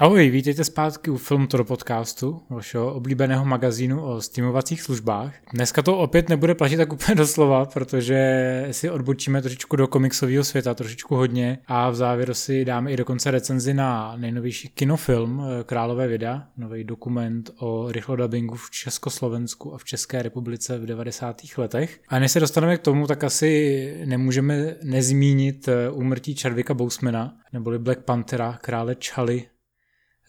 [0.00, 5.34] Ahoj, vítejte zpátky u Film Toro podcastu, vašeho oblíbeného magazínu o streamovacích službách.
[5.54, 10.74] Dneska to opět nebude platit tak úplně doslova, protože si odbočíme trošičku do komiksového světa,
[10.74, 16.08] trošičku hodně a v závěru si dáme i dokonce recenzi na nejnovější kinofilm eh, Králové
[16.08, 21.36] vida, nový dokument o rychlodabingu v Československu a v České republice v 90.
[21.56, 22.00] letech.
[22.08, 27.78] A než se dostaneme k tomu, tak asi nemůžeme nezmínit eh, úmrtí Chadwicka Bousmana, neboli
[27.78, 29.49] Black Panthera, krále Čaly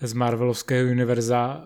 [0.02, 1.64] z Marvelovského univerza.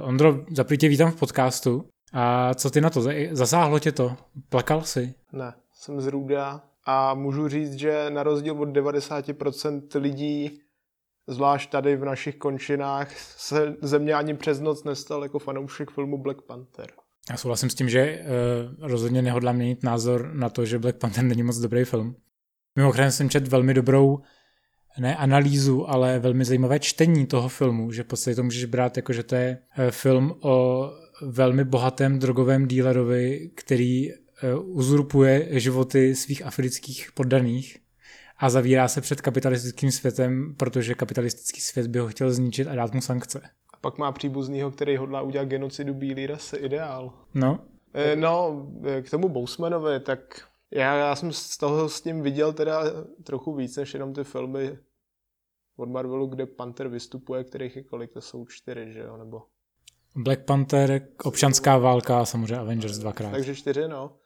[0.00, 1.84] Uh, Ondro, zaprý vítám v podcastu.
[2.12, 3.02] A co ty na to?
[3.32, 4.16] Zasáhlo tě to?
[4.48, 5.14] Plakal jsi?
[5.32, 10.60] Ne, jsem z Růda a můžu říct, že na rozdíl od 90% lidí,
[11.26, 16.18] zvlášť tady v našich končinách, se ze mě ani přes noc nestal jako fanoušek filmu
[16.18, 16.86] Black Panther.
[17.30, 18.20] Já souhlasím s tím, že
[18.80, 22.16] uh, rozhodně nehodlám měnit názor na to, že Black Panther není moc dobrý film.
[22.76, 24.18] Mimochodem jsem čet velmi dobrou
[25.00, 29.12] ne analýzu, ale velmi zajímavé čtení toho filmu, že v podstatě to můžeš brát jako,
[29.12, 30.90] že to je eh, film o
[31.22, 34.16] velmi bohatém drogovém dílerovi, který eh,
[34.54, 37.78] uzurpuje životy svých afrických poddaných
[38.38, 42.94] a zavírá se před kapitalistickým světem, protože kapitalistický svět by ho chtěl zničit a dát
[42.94, 43.40] mu sankce.
[43.74, 47.12] A pak má příbuznýho, který hodlá udělat genocidu bílý rasy, ideál.
[47.34, 47.58] No.
[47.94, 48.66] E, no,
[49.02, 50.20] k tomu Bousmanovi, tak
[50.70, 52.82] já, já jsem z toho s tím viděl teda
[53.24, 54.78] trochu víc, než jenom ty filmy
[55.78, 59.42] od Marvelu, kde Panther vystupuje, kterých je kolik, to jsou čtyři, že jo, nebo...
[60.16, 63.30] Black Panther, občanská válka a samozřejmě Avengers dvakrát.
[63.30, 64.16] Takže čtyři, no.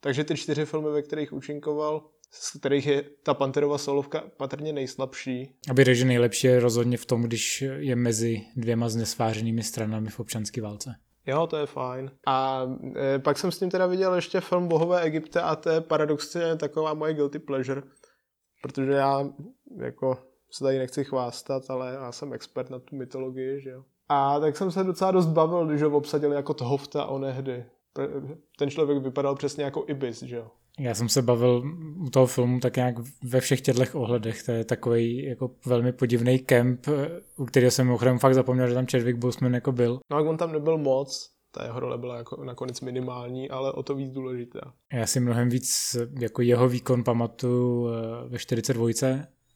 [0.00, 5.54] Takže ty čtyři filmy, ve kterých účinkoval, z kterých je ta Panterova solovka patrně nejslabší.
[5.70, 10.20] Aby řekl, že nejlepší je rozhodně v tom, když je mezi dvěma znesvářenými stranami v
[10.20, 10.94] občanské válce.
[11.26, 12.10] Jo, to je fajn.
[12.26, 12.66] A
[13.14, 16.56] e, pak jsem s ním teda viděl ještě film Bohové Egypte a to je paradoxně
[16.56, 17.82] taková moje guilty pleasure,
[18.62, 19.28] protože já
[19.84, 20.18] jako
[20.50, 23.84] se tady nechci chvástat, ale já jsem expert na tu mytologii, že jo.
[24.08, 27.64] A tak jsem se docela dost bavil, když ho obsadili jako Tohofta onehdy.
[28.58, 30.50] Ten člověk vypadal přesně jako Ibis, že jo.
[30.78, 31.62] Já jsem se bavil
[31.96, 34.42] u toho filmu tak nějak ve všech těchto ohledech.
[34.42, 36.86] To je takový jako velmi podivný kemp,
[37.36, 40.00] u kterého jsem mimochodem fakt zapomněl, že tam Chadwick Boseman jako byl.
[40.10, 43.82] No a on tam nebyl moc, ta jeho role byla jako nakonec minimální, ale o
[43.82, 44.72] to víc důležitá.
[44.92, 48.88] Já si mnohem víc jako jeho výkon pamatuju eh, ve 42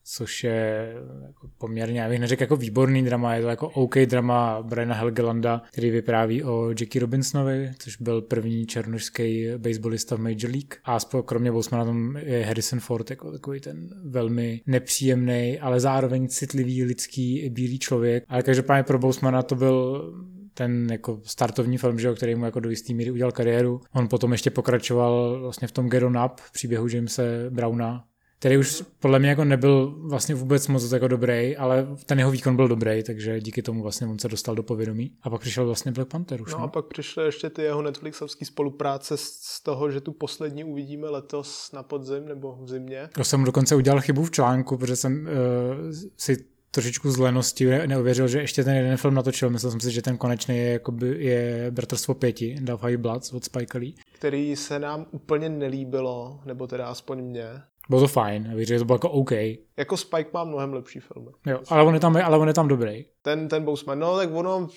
[0.05, 0.93] což je
[1.27, 5.63] jako poměrně, já bych neřekl jako výborný drama, je to jako OK drama Briana Helgelanda,
[5.71, 10.75] který vypráví o Jackie Robinsonovi, což byl první černožský baseballista v Major League.
[10.85, 16.29] A spolu, kromě Bosmana tam je Harrison Ford, jako takový ten velmi nepříjemný, ale zároveň
[16.29, 18.25] citlivý lidský bílý člověk.
[18.29, 20.13] Ale každopádně pro Bosmana to byl
[20.55, 23.81] ten jako startovní film, že, který mu jako do jistý míry udělal kariéru.
[23.95, 28.05] On potom ještě pokračoval vlastně v tom Get On Up, příběhu Jamesa Browna,
[28.43, 32.57] který už podle mě jako nebyl vlastně vůbec moc jako dobrý, ale ten jeho výkon
[32.57, 35.13] byl dobrý, takže díky tomu vlastně on se dostal do povědomí.
[35.23, 36.53] A pak přišel vlastně Black Panther už.
[36.53, 36.65] No, no?
[36.65, 41.73] a pak přišly ještě ty jeho Netflixovské spolupráce z toho, že tu poslední uvidíme letos
[41.73, 43.09] na podzim nebo v zimě.
[43.15, 48.29] To jsem dokonce udělal chybu v článku, protože jsem uh, si trošičku z lenosti neuvěřil,
[48.29, 49.51] že ještě ten jeden film natočil.
[49.51, 53.45] Myslel jsem si, že ten konečný je, jakoby, je Bratrstvo pěti, Dove High Bloods od
[53.45, 53.95] Spike Lee.
[54.13, 57.49] Který se nám úplně nelíbilo, nebo teda aspoň mě.
[57.89, 59.33] Bylo to fajn, víš, že to bylo jako OK.
[59.77, 61.31] Jako Spike má mnohem lepší filmy.
[61.47, 63.05] Jo, ale on je tam, ale on je tam dobrý.
[63.23, 64.69] Ten, ten Bousman, no tak ono,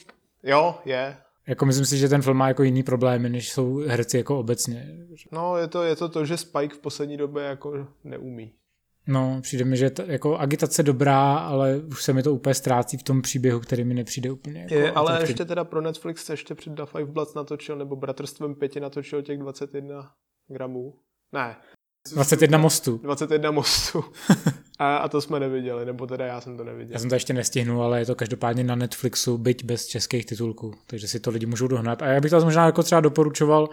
[0.43, 1.17] jo, je.
[1.47, 4.97] Jako myslím si, že ten film má jako jiný problémy, než jsou herci jako obecně.
[5.31, 8.53] No, je to, je to to, že Spike v poslední době jako neumí.
[9.07, 12.97] No, přijde mi, že ta, jako agitace dobrá, ale už se mi to úplně ztrácí
[12.97, 14.61] v tom příběhu, který mi nepřijde úplně.
[14.61, 18.55] Jako je, ale ještě teda pro Netflix ještě před The Five Bloods natočil, nebo Bratrstvem
[18.55, 20.11] pěti natočil těch 21
[20.47, 20.93] gramů.
[21.31, 21.55] Ne,
[22.13, 22.99] 21 mostů.
[23.03, 24.03] 21 mostů.
[24.79, 26.93] a, a to jsme neviděli, nebo teda já jsem to neviděl.
[26.93, 30.73] Já jsem to ještě nestihnul, ale je to každopádně na Netflixu, byť bez českých titulků,
[30.87, 32.01] takže si to lidi můžou dohnat.
[32.01, 33.69] A já bych to možná jako třeba doporučoval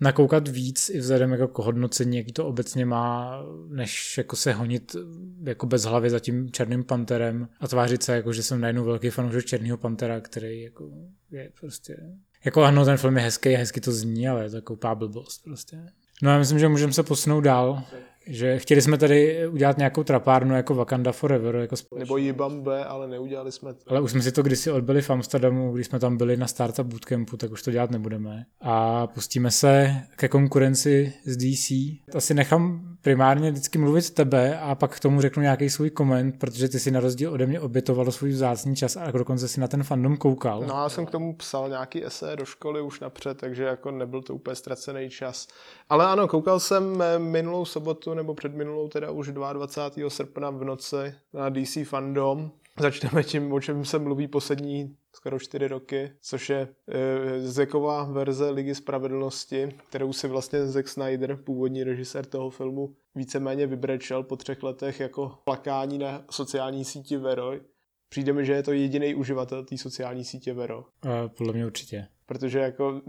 [0.00, 4.96] nakoukat víc i vzhledem jako k hodnocení, jaký to obecně má, než jako se honit
[5.42, 9.10] jako bez hlavy za tím černým panterem a tvářit se jako, že jsem najednou velký
[9.10, 10.90] fanoušek černého pantera, který jako
[11.30, 11.96] je prostě...
[12.44, 15.86] Jako ano, ten film je hezký, hezky to zní, ale je to jako blbost prostě.
[16.22, 17.82] No já myslím, že můžeme se posunout dál.
[18.26, 21.54] Že chtěli jsme tady udělat nějakou trapárnu jako Wakanda Forever.
[21.54, 23.90] Jako Nebo Jibambe, ale neudělali jsme to.
[23.90, 26.86] Ale už jsme si to kdysi odbyli v Amsterdamu, když jsme tam byli na Startup
[26.86, 28.44] Bootcampu, tak už to dělat nebudeme.
[28.60, 31.70] A pustíme se ke konkurenci z DC.
[32.16, 36.68] Asi nechám primárně vždycky mluvit tebe a pak k tomu řeknu nějaký svůj koment, protože
[36.68, 39.82] ty si na rozdíl ode mě obětoval svůj vzácný čas a dokonce si na ten
[39.82, 40.60] fandom koukal.
[40.60, 44.22] No já jsem k tomu psal nějaký esé do školy už napřed, takže jako nebyl
[44.22, 45.48] to úplně ztracený čas.
[45.88, 50.10] Ale ano, koukal jsem eh, minulou sobotu nebo předminulou teda už 22.
[50.10, 52.50] srpna v noci na DC fandom
[52.80, 58.50] Začneme tím, o čem se mluví poslední skoro čtyři roky, což je e, Zeková verze
[58.50, 64.62] Ligy spravedlnosti, kterou si vlastně Zack Snyder, původní režisér toho filmu, víceméně vybrečel po třech
[64.62, 67.60] letech jako plakání na sociální síti Veroj.
[68.08, 70.78] Přijde mi, že je to jediný uživatel té sociální sítě Vero.
[70.78, 72.06] Uh, podle mě určitě.
[72.26, 73.00] Protože jako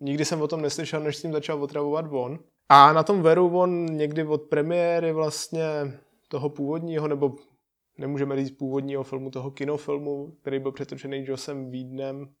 [0.00, 2.38] nikdy jsem o tom neslyšel, než s tím začal otravovat von.
[2.68, 5.64] A na tom Veru on někdy od premiéry vlastně
[6.28, 7.36] toho původního, nebo
[8.00, 12.34] nemůžeme říct původního filmu, toho kinofilmu, který byl přetočený Josem Vídnem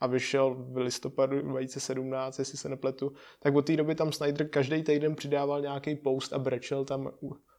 [0.00, 4.82] a vyšel v listopadu 2017, jestli se nepletu, tak od té doby tam Snyder každý
[4.82, 7.10] týden přidával nějaký post a brečel tam,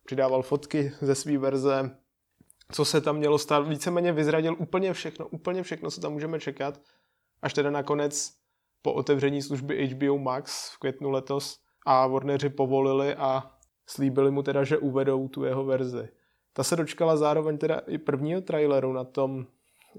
[0.06, 1.98] přidával fotky ze své verze,
[2.72, 3.68] co se tam mělo stát.
[3.68, 6.82] Víceméně vyzradil úplně všechno, úplně všechno, co tam můžeme čekat,
[7.42, 8.34] až teda nakonec
[8.82, 13.52] po otevření služby HBO Max v květnu letos a Warneri povolili a
[13.88, 16.10] slíbili mu teda, že uvedou tu jeho verzi.
[16.54, 19.46] Ta se dočkala zároveň teda i prvního traileru na tom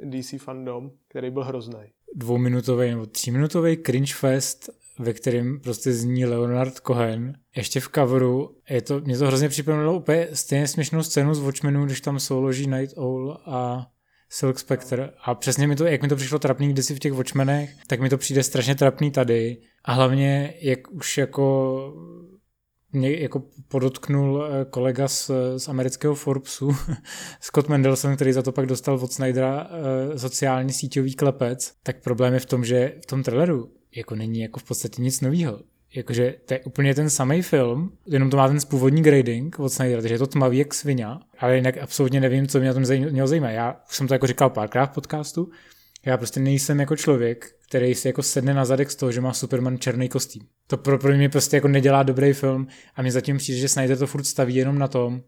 [0.04, 1.80] DC fandom, který byl hrozný.
[2.14, 7.32] Dvouminutový nebo tříminutový cringe fest, ve kterém prostě zní Leonard Cohen.
[7.56, 11.86] Ještě v coveru, je to, mě to hrozně připomnělo úplně stejně směšnou scénu z Watchmenu,
[11.86, 13.86] když tam souloží Night Owl a
[14.28, 15.10] Silk Spectre.
[15.24, 18.10] A přesně mi to, jak mi to přišlo trapný kdysi v těch Watchmenech, tak mi
[18.10, 19.56] to přijde strašně trapný tady.
[19.84, 21.94] A hlavně, jak už jako
[22.94, 26.76] mě jako podotknul eh, kolega z, z amerického Forbesu,
[27.40, 32.34] Scott Mendelson, který za to pak dostal od Snydera uh, sociální síťový klepec, tak problém
[32.34, 35.58] je v tom, že v tom traileru jako není jako v podstatě nic nového.
[35.94, 40.02] Jakože to je úplně ten samý film, jenom to má ten původní grading od Snydera,
[40.02, 41.06] takže je to tmavý jak svině,
[41.38, 43.50] ale jinak absolutně nevím, co mě na tom mělo zajímat.
[43.50, 45.50] Já už jsem to jako říkal párkrát v podcastu,
[46.06, 49.32] já prostě nejsem jako člověk, který si jako sedne na zadek z toho, že má
[49.32, 50.42] Superman černý kostým.
[50.66, 53.98] To pro, pro mě prostě jako nedělá dobrý film a mě zatím přijde, že Snyder
[53.98, 55.22] to furt staví jenom na tom,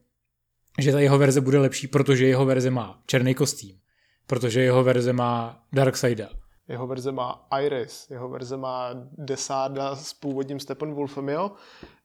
[0.78, 3.76] že ta jeho verze bude lepší, protože jeho verze má černý kostým,
[4.26, 6.28] protože jeho verze má Darkseida.
[6.68, 11.50] Jeho verze má Iris, jeho verze má Desáda s původním Steppenwolfem, jo?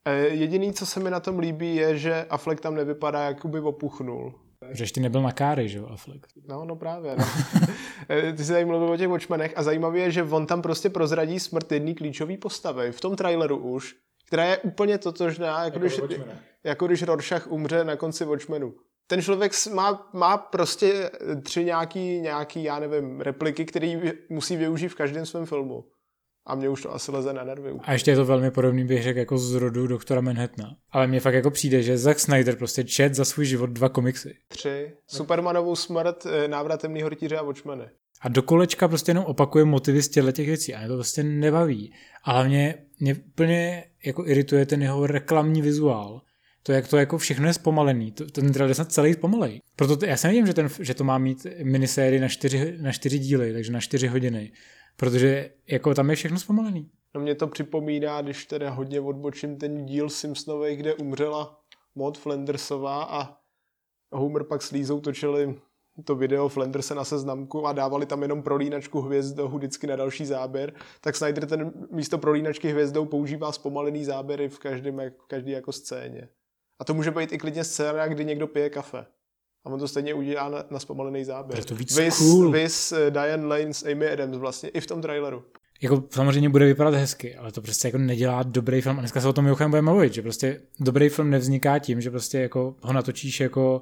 [0.06, 3.60] E, jediný, co se mi na tom líbí, je, že Affleck tam nevypadá, jako by
[3.60, 4.34] opuchnul.
[4.70, 6.28] Že ještě nebyl na káry, že jo, Affleck.
[6.48, 7.16] No, no právě.
[7.18, 7.26] No.
[8.38, 11.40] Ty jsi tady mluvil o těch Watchmenech a zajímavé je, že on tam prostě prozradí
[11.40, 12.92] smrt jedné klíčové postavy.
[12.92, 13.96] V tom traileru už,
[14.28, 16.20] která je úplně totožná, jako, jako, když,
[16.64, 18.74] jako když Rorschach umře na konci Watchmenu.
[19.08, 21.12] Ten člověk má, má prostě
[21.44, 25.86] tři nějaký, nějaký, já nevím, repliky, který musí využít v každém svém filmu.
[26.52, 27.72] A mě už to asi leze na nervy.
[27.84, 30.76] A ještě je to velmi podobný bych řekl jako z rodu doktora Manhattana.
[30.92, 34.36] Ale mně fakt jako přijde, že Zack Snyder prostě čet za svůj život dva komiksy.
[34.48, 34.92] Tři.
[35.08, 37.84] Supermanovou smrt, eh, návrat temného rytíře a Watchmeny.
[38.22, 41.24] A do kolečka prostě jenom opakuje motivy z těchto těch věcí a mě to prostě
[41.24, 41.94] nebaví.
[42.24, 46.22] A hlavně mě úplně jako irituje ten jeho reklamní vizuál.
[46.64, 48.12] To, jak to jako všechno je zpomalený.
[48.12, 49.62] To, ten trailer je snad celý zpomalej.
[49.76, 52.92] Proto to, já si nevím, že, ten, že to má mít minisérii na čtyři, na
[52.92, 54.52] čtyři díly, takže na čtyři hodiny
[55.02, 56.90] protože jako tam je všechno zpomalený.
[57.16, 61.60] No mě to připomíná, když teda hodně odbočím ten díl Simpsonovej, kde umřela
[61.96, 63.38] Maud Flandersová a
[64.12, 65.56] Homer pak s Lízou točili
[66.06, 70.74] to video Flanderse na seznamku a dávali tam jenom prolínačku hvězdou vždycky na další záběr,
[71.02, 76.30] tak Snyder ten místo prolínačky hvězdou používá zpomalený záběry v, každém, v každé jako scéně.
[76.80, 79.06] A to může být i klidně scéna, kdy někdo pije kafe.
[79.66, 81.60] A on to stejně udělá na, na zpomalený záběr.
[81.60, 82.52] Je to víc vis, cool.
[82.52, 85.44] vis uh, Diane Lane s Amy Adams vlastně, i v tom traileru.
[85.82, 88.98] Jako samozřejmě bude vypadat hezky, ale to prostě jako nedělá dobrý film.
[88.98, 92.12] A dneska se o tom mimochodem budeme mluvit, že prostě dobrý film nevzniká tím, že
[92.12, 93.82] prostě jako ho natočíš jako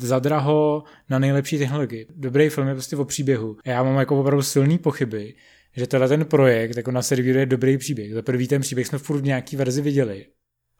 [0.00, 2.06] zadraho na nejlepší technologii.
[2.16, 3.56] Dobrý film je prostě o příběhu.
[3.64, 5.34] A já mám jako opravdu silný pochyby,
[5.76, 8.14] že tenhle ten projekt jako naservíruje dobrý příběh.
[8.14, 10.26] Za prvý ten příběh jsme furt v nějaký verzi viděli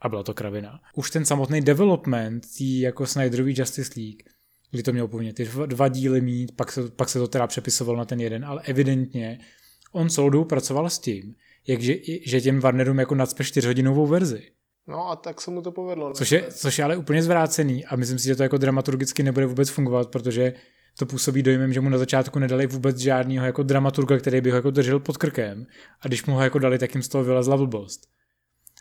[0.01, 0.81] a byla to kravina.
[0.95, 4.23] Už ten samotný development tý jako Snyderový Justice League,
[4.71, 7.47] kdy to mělo povinně ty dva, dva díly mít, pak se, pak se to teda
[7.47, 9.39] přepisoval na ten jeden, ale evidentně
[9.93, 11.35] on celou pracoval s tím,
[11.67, 11.95] jak, že,
[12.27, 14.43] že těm Warnerům jako nadspe čtyřhodinovou verzi.
[14.87, 16.13] No a tak se mu to povedlo.
[16.13, 19.47] Což je, což je ale úplně zvrácený a myslím si, že to jako dramaturgicky nebude
[19.47, 20.53] vůbec fungovat, protože
[20.99, 24.57] to působí dojmem, že mu na začátku nedali vůbec žádného jako dramaturga, který by ho
[24.57, 25.67] jako držel pod krkem
[26.01, 28.07] a když mu ho jako dali, tak jim z toho vylezla blbost.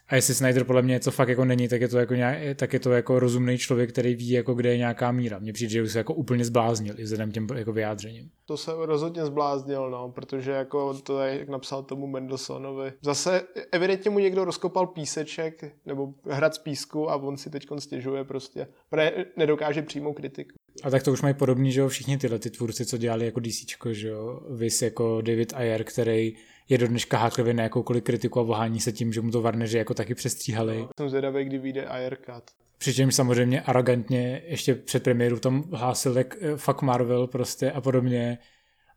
[0.09, 2.73] A jestli Snyder podle mě něco fakt jako není, tak je to jako, nějak, tak
[2.73, 5.39] je to jako rozumný člověk, který ví, jako kde je nějaká míra.
[5.39, 8.29] Mně přijde, že už se jako úplně zbláznil i vzhledem těm jako vyjádřením.
[8.45, 12.93] To se rozhodně zbláznil, no, protože jako to je, jak napsal tomu Mendelsonovi.
[13.01, 18.23] Zase evidentně mu někdo rozkopal píseček nebo hrad z písku a on si teď stěžuje
[18.23, 20.51] prostě, protože nedokáže přímou kritiku.
[20.83, 23.39] A tak to už mají podobný, že jo, všichni tyhle ty tvůrci, co dělali jako
[23.39, 26.33] DC, že jo, Vys jako David Ayer, který
[26.69, 29.77] je do dneška háklivý na jakoukoliv kritiku a vohání se tím, že mu to Warneri
[29.77, 30.77] jako taky přestříhali.
[30.77, 32.43] No, jsem zvědavý, kdy vyjde Ayer Cut.
[32.77, 38.37] Přičemž samozřejmě arrogantně ještě před premiéru tam hlásil jak eh, fuck Marvel prostě a podobně.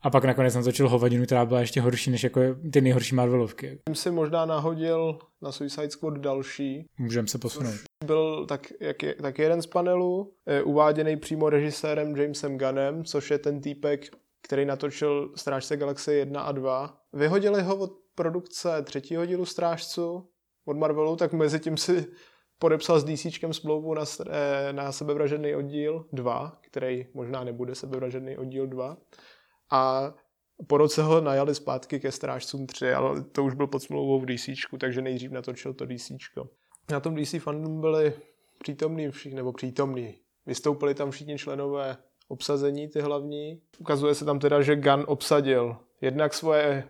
[0.02, 2.40] A pak nakonec natočil hovadinu, která byla ještě horší než jako
[2.72, 3.78] ty nejhorší Marvelovky.
[3.88, 6.86] Jsem si možná nahodil na Suicide Squad další.
[6.98, 7.74] Můžeme se posunout.
[8.04, 13.30] Byl tak, jak je, tak jeden z panelů, je uváděný přímo režisérem Jamesem Gunnem, což
[13.30, 14.06] je ten týpek,
[14.42, 16.99] který natočil Strážce galaxie 1 a 2.
[17.12, 20.30] Vyhodili ho od produkce třetího dílu Strážců
[20.64, 22.06] od Marvelu, tak mezi tím si
[22.58, 28.66] podepsal s DC smlouvu na, eh, na sebevražený oddíl 2, který možná nebude sebevražený oddíl
[28.66, 28.96] 2.
[29.72, 30.14] A
[30.66, 34.26] po roce ho najali zpátky ke Strážcům 3, ale to už byl pod smlouvou v
[34.26, 36.10] DC, takže nejdřív natočil to DC.
[36.90, 38.12] Na tom DC fandom byli
[38.58, 40.14] přítomní všichni, nebo přítomní.
[40.46, 41.96] Vystoupili tam všichni členové
[42.30, 43.60] obsazení, ty hlavní.
[43.78, 46.84] Ukazuje se tam teda, že Gun obsadil jednak svoje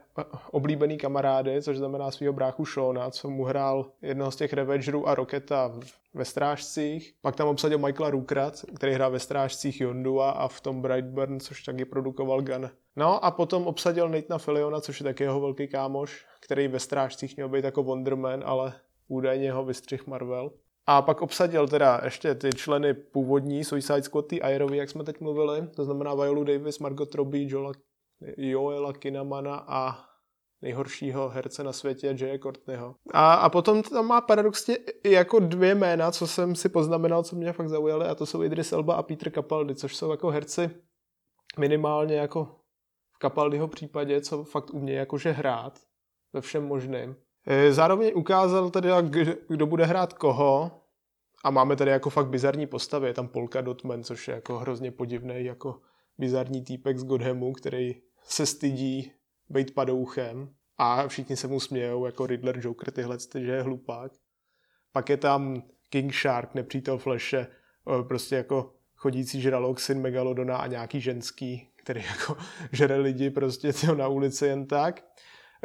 [0.51, 5.15] oblíbený kamarády, což znamená svého bráchu Shona, co mu hrál jednoho z těch Ravagerů a
[5.15, 5.73] Roketa
[6.15, 7.15] ve Strážcích.
[7.21, 11.63] Pak tam obsadil Michaela Rookrat, který hrál ve Strážcích Yondua a v tom Brightburn, což
[11.63, 12.71] taky produkoval Gun.
[12.97, 17.37] No a potom obsadil Nathana Filiona, což je taky jeho velký kámoš, který ve Strážcích
[17.37, 18.73] měl být jako Wonderman, ale
[19.09, 20.51] údajně ho vystřih Marvel.
[20.87, 25.21] A pak obsadil teda ještě ty členy původní Suicide Squad, ty Airovi, jak jsme teď
[25.21, 27.73] mluvili, to znamená Viola Davis, Margot Robbie, Joela,
[28.37, 30.11] Joela Kinamana a
[30.63, 32.95] nejhoršího herce na světě, Jay Courtneyho.
[33.13, 37.53] A, a potom tam má paradoxně jako dvě jména, co jsem si poznamenal, co mě
[37.53, 40.71] fakt zaujaly, a to jsou Idris Elba a Peter Capaldi, což jsou jako herci
[41.59, 42.45] minimálně jako
[43.13, 45.81] v Capaldiho případě, co fakt umějí jakože hrát
[46.33, 47.17] ve všem možném.
[47.47, 48.89] E, zároveň ukázal tedy,
[49.49, 50.71] kdo bude hrát koho
[51.45, 53.07] a máme tady jako fakt bizarní postavy.
[53.07, 55.81] Je tam Polka Dotman, což je jako hrozně podivný jako
[56.19, 57.95] bizarní týpek z Godhamu, který
[58.25, 59.13] se stydí
[59.49, 64.13] být padouchem a všichni se mu smějou, jako Riddler, Joker, tyhle, že je hlupák.
[64.93, 67.47] Pak je tam King Shark, nepřítel Flashe,
[68.09, 72.37] prostě jako chodící žralok, syn Megalodona a nějaký ženský, který jako
[72.73, 75.05] žere lidi prostě na ulici jen tak.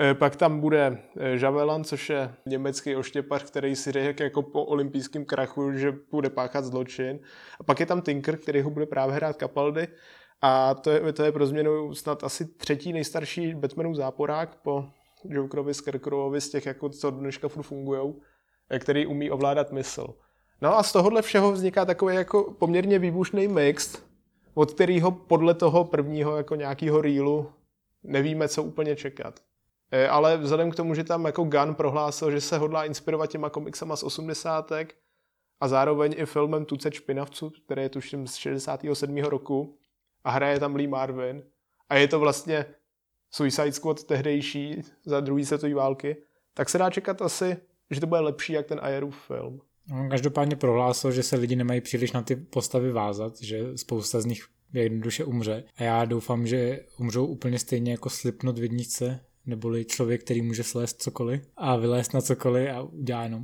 [0.01, 4.65] E, pak tam bude e, Javelan, což je německý oštěpař, který si řekl jako po
[4.65, 7.19] olympijském krachu, že bude páchat zločin.
[7.59, 9.87] A pak je tam Tinker, který ho bude právě hrát Capaldi.
[10.41, 14.85] A to je, to je pro změnu snad asi třetí nejstarší Batmanův záporák po
[15.29, 18.21] Jokerovi, Scarecrowovi z těch, jako, co dneška furt fungujou,
[18.69, 20.07] e, který umí ovládat mysl.
[20.61, 24.03] No a z tohohle všeho vzniká takový jako poměrně výbušný mix,
[24.53, 27.51] od kterého podle toho prvního jako nějakého reelu
[28.03, 29.39] nevíme, co úplně čekat.
[29.91, 33.49] E, ale vzhledem k tomu, že tam jako Gunn prohlásil, že se hodlá inspirovat těma
[33.49, 34.71] komiksama z 80.
[35.59, 39.17] a zároveň i filmem Tucet špinavců, který je tuším z 67.
[39.17, 39.77] roku
[40.23, 41.43] a hraje tam Lee Marvin
[41.89, 42.65] a je to vlastně
[43.31, 46.17] Suicide Squad tehdejší za druhé světové války,
[46.53, 47.57] tak se dá čekat asi,
[47.91, 49.61] že to bude lepší jak ten Ayerův film.
[49.91, 54.25] On každopádně prohlásil, že se lidi nemají příliš na ty postavy vázat, že spousta z
[54.25, 55.63] nich jednoduše umře.
[55.77, 60.63] A já doufám, že umřou úplně stejně jako Slipknot v jedničce, neboli člověk, který může
[60.63, 63.43] slést cokoliv a vylézt na cokoliv a udělá jenom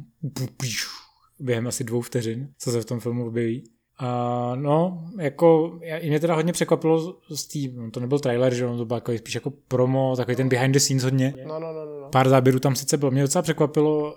[1.39, 3.63] během asi dvou vteřin, co se v tom filmu objeví.
[3.98, 8.65] A no, jako, i mě teda hodně překvapilo z tý, no to nebyl trailer, že
[8.65, 11.34] on to byl jako, spíš jako promo, takový ten behind the scenes hodně.
[11.48, 12.10] No, no, no, no.
[12.12, 14.15] Pár záběrů tam sice bylo, mě docela překvapilo,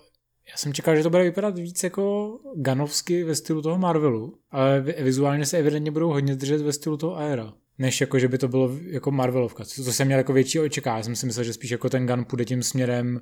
[0.51, 4.81] já jsem čekal, že to bude vypadat víc jako ganovsky ve stylu toho Marvelu, ale
[4.81, 8.49] vizuálně se evidentně budou hodně držet ve stylu toho Aera než jako, že by to
[8.49, 9.65] bylo jako Marvelovka.
[9.65, 11.01] To jsem měl jako větší očekávání.
[11.01, 13.21] Já jsem si myslel, že spíš jako ten Gun půjde tím směrem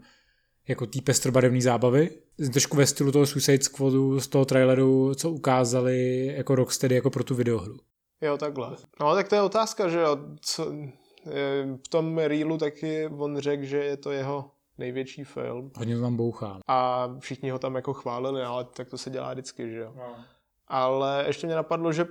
[0.69, 2.11] jako té pestrobarevné zábavy.
[2.53, 7.25] Trošku ve stylu toho Suicide Squadu z toho traileru, co ukázali jako Rocksteady jako pro
[7.25, 7.77] tu videohru.
[8.21, 8.77] Jo, takhle.
[9.01, 10.19] No tak to je otázka, že jo.
[10.41, 10.73] Co,
[11.85, 15.71] v tom reelu taky on řekl, že je to jeho největší film.
[15.77, 16.59] Hodně to tam bouchá.
[16.69, 19.93] A všichni ho tam jako chválili, ale tak to se dělá vždycky, že jo.
[19.97, 20.15] No.
[20.69, 22.05] Ale ještě mě napadlo, že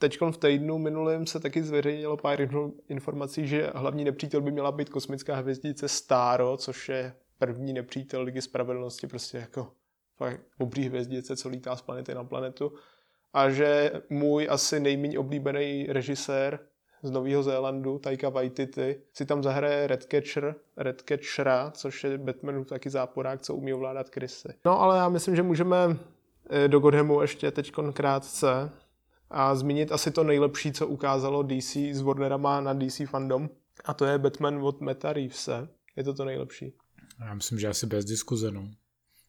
[0.00, 2.48] teď v týdnu minulém se taky zveřejnilo pár
[2.88, 8.42] informací, že hlavní nepřítel by měla být kosmická hvězdice Staro, což je první nepřítel Ligy
[8.42, 9.72] spravedlnosti, prostě jako
[10.16, 12.72] fakt obrý hvězdice, co lítá z planety na planetu.
[13.32, 16.58] A že můj asi nejméně oblíbený režisér
[17.02, 23.42] z Nového Zélandu, Taika Waititi, si tam zahraje Redcatcher, Redcatchera, což je Batmanův taky záporák,
[23.42, 24.48] co umí ovládat krysy.
[24.64, 25.76] No ale já myslím, že můžeme
[26.50, 28.70] eh, do Godhamu ještě teď krátce
[29.30, 33.50] a zmínit asi to nejlepší, co ukázalo DC s Warnerama na DC fandom
[33.84, 35.68] a to je Batman od Meta Reevese.
[35.96, 36.72] Je to to nejlepší.
[37.20, 38.70] Já myslím, že asi bez diskuze, no.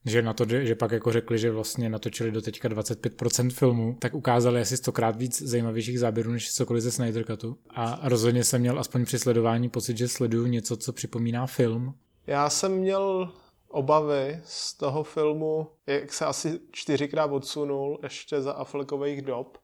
[0.05, 4.13] Že, na to, že pak jako řekli, že vlastně natočili do teďka 25% filmu, tak
[4.13, 7.58] ukázali asi stokrát víc zajímavějších záběrů než cokoliv ze Snyder Cutu.
[7.70, 11.93] A rozhodně jsem měl aspoň při sledování pocit, že sleduju něco, co připomíná film.
[12.27, 13.34] Já jsem měl
[13.67, 19.58] obavy z toho filmu, jak se asi čtyřikrát odsunul ještě za Affleckových dob.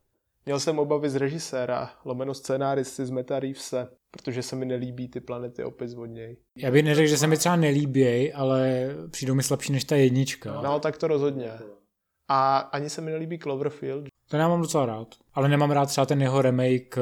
[0.48, 5.20] Měl jsem obavy z režiséra, lomeno scénáristy z Meta Reevese, protože se mi nelíbí ty
[5.20, 6.38] planety opis od něj.
[6.58, 10.62] Já bych neřekl, že se mi třeba nelíbí, ale přijdou mi slabší než ta jednička.
[10.62, 11.52] No, tak to rozhodně.
[12.28, 14.06] A ani se mi nelíbí Cloverfield.
[14.30, 15.08] Ten já mám docela rád.
[15.34, 17.02] Ale nemám rád třeba ten jeho remake, eh,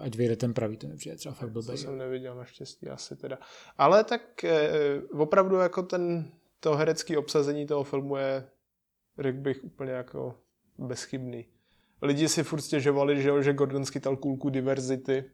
[0.00, 1.66] ať vyjde ten pravý, ten je třeba fakt blbý.
[1.66, 3.38] To jsem neviděl naštěstí asi teda.
[3.78, 4.70] Ale tak eh,
[5.12, 8.44] opravdu jako ten, to herecké obsazení toho filmu je,
[9.18, 10.34] řekl bych, úplně jako
[10.78, 11.46] bezchybný.
[12.02, 15.24] Lidi si furt stěžovali, že, že Gordon skytal kulku diverzity,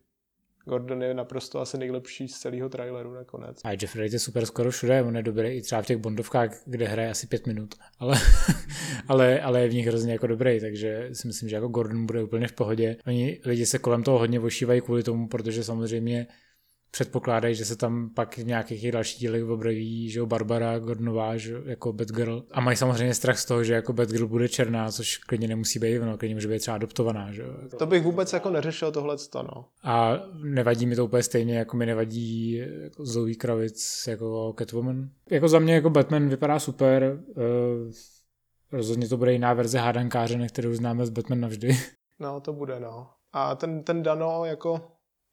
[0.69, 3.61] Gordon je naprosto asi nejlepší z celého traileru nakonec.
[3.65, 6.51] A Jeffrey Wright je super skoro všude, on je dobrý i třeba v těch Bondovkách,
[6.67, 8.17] kde hraje asi pět minut, ale,
[9.09, 12.23] ale, ale je v nich hrozně jako dobrý, takže si myslím, že jako Gordon bude
[12.23, 12.97] úplně v pohodě.
[13.07, 16.27] Oni lidi se kolem toho hodně vošívají kvůli tomu, protože samozřejmě
[16.91, 21.55] předpokládají, že se tam pak v nějakých dalších dílech objeví, že jo, Barbara Gordonová, že
[21.65, 22.45] jako Batgirl.
[22.51, 25.99] A mají samozřejmě strach z toho, že jako Batgirl bude černá, což klidně nemusí být,
[25.99, 27.49] no, klidně může být třeba adoptovaná, že jo.
[27.79, 29.65] To bych vůbec jako neřešil tohle no.
[29.85, 32.53] A nevadí mi to úplně stejně, jako mi nevadí
[32.83, 35.11] jako Zoe Kravic jako Catwoman.
[35.31, 37.45] Jako za mě jako Batman vypadá super, uh,
[38.73, 41.77] rozhodně to bude jiná verze hádankáře, kterou známe z Batman navždy.
[42.19, 43.11] No, to bude, no.
[43.33, 44.81] A ten, ten Dano jako,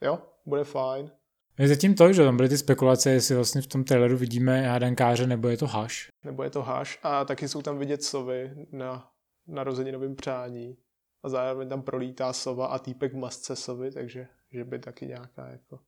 [0.01, 1.11] jo, bude fajn.
[1.57, 5.27] Je zatím to, že tam byly ty spekulace, jestli vlastně v tom traileru vidíme hádankáře,
[5.27, 6.07] nebo je to haš.
[6.23, 9.11] Nebo je to haš a taky jsou tam vidět sovy na
[9.47, 10.77] narozeninovém přání.
[11.23, 15.47] A zároveň tam prolítá sova a týpek v masce sovy, takže že by taky nějaká
[15.47, 15.79] jako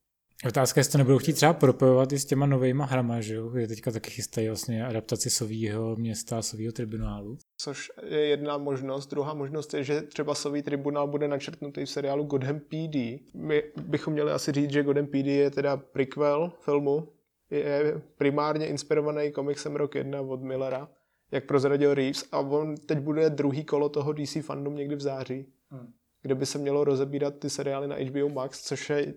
[0.44, 3.56] Otázka, jestli to nebudou chtít třeba propojovat i s těma novejma hrama, že jo?
[3.56, 7.38] Je teďka taky chystají vlastně adaptaci Sovýho města, Sovýho tribunálu.
[7.60, 9.06] Což je jedna možnost.
[9.06, 12.96] Druhá možnost je, že třeba Sový tribunál bude načrtnutý v seriálu Godham PD.
[13.34, 17.08] My bychom měli asi říct, že Godham PD je teda prequel filmu.
[17.50, 20.88] Je primárně inspirovaný komiksem Rok 1 od Millera,
[21.30, 22.24] jak prozradil Reeves.
[22.32, 25.46] A on teď bude druhý kolo toho DC fandom někdy v září.
[25.70, 25.92] Hmm
[26.26, 29.14] kde by se mělo rozebírat ty seriály na HBO Max, což je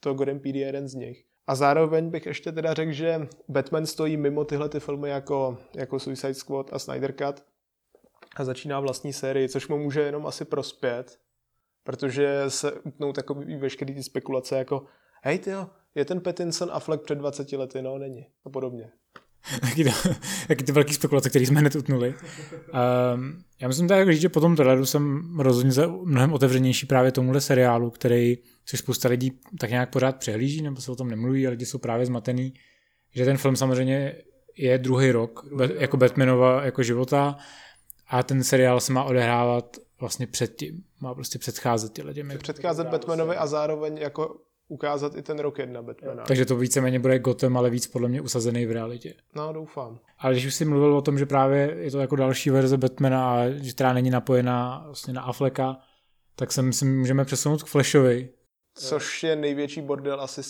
[0.00, 1.24] to Gordon Peele je jeden z nich.
[1.46, 5.98] A zároveň bych ještě teda řekl, že Batman stojí mimo tyhle ty filmy jako, jako
[5.98, 7.44] Suicide Squad a Snyder Cut
[8.36, 11.18] a začíná vlastní sérii, což mu může jenom asi prospět,
[11.84, 14.86] protože se utnou takový veškerý ty spekulace jako
[15.22, 18.92] hej tyjo, je ten Pattinson a Fleck před 20 lety, no není a podobně.
[19.60, 19.90] Taky, to,
[20.48, 22.14] taky ty velké spekulace, které jsme hned utnuli.
[23.14, 25.72] Um, já myslím tak říct, že po tom traileru jsem rozhodně
[26.04, 30.92] mnohem otevřenější právě tomuhle seriálu, který což spousta lidí tak nějak pořád přehlíží, nebo se
[30.92, 32.54] o tom nemluví a lidi jsou právě zmatený,
[33.14, 34.14] že ten film samozřejmě
[34.56, 35.46] je druhý rok
[35.78, 37.36] jako Batmanova jako života
[38.08, 40.82] a ten seriál se má odehrávat vlastně předtím.
[41.00, 42.38] Má prostě předcházet těle těmi.
[42.38, 44.36] Předcházet Batmanovi a zároveň jako
[44.68, 46.24] ukázat i ten rok jedna Batmana.
[46.24, 49.14] Takže to víceméně bude Gotham, ale víc podle mě usazený v realitě.
[49.34, 49.98] No, doufám.
[50.18, 53.34] Ale když už jsi mluvil o tom, že právě je to jako další verze Batmana
[53.34, 55.76] a že která není napojená vlastně na Afflecka,
[56.36, 58.28] tak se myslím, můžeme přesunout k Flashovi,
[58.74, 60.40] Což je největší bordel asi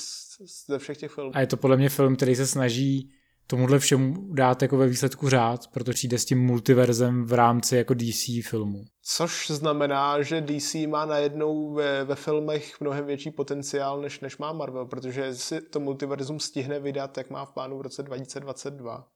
[0.66, 1.30] ze všech těch filmů.
[1.34, 3.12] A je to podle mě film, který se snaží
[3.46, 7.94] tomuhle všemu dát jako ve výsledku řád, protože jde s tím multiverzem v rámci jako
[7.94, 8.84] DC filmu.
[9.02, 14.52] Což znamená, že DC má najednou ve, ve filmech mnohem větší potenciál, než, než má
[14.52, 19.08] Marvel, protože si to multiverzum stihne vydat, jak má v plánu v roce 2022,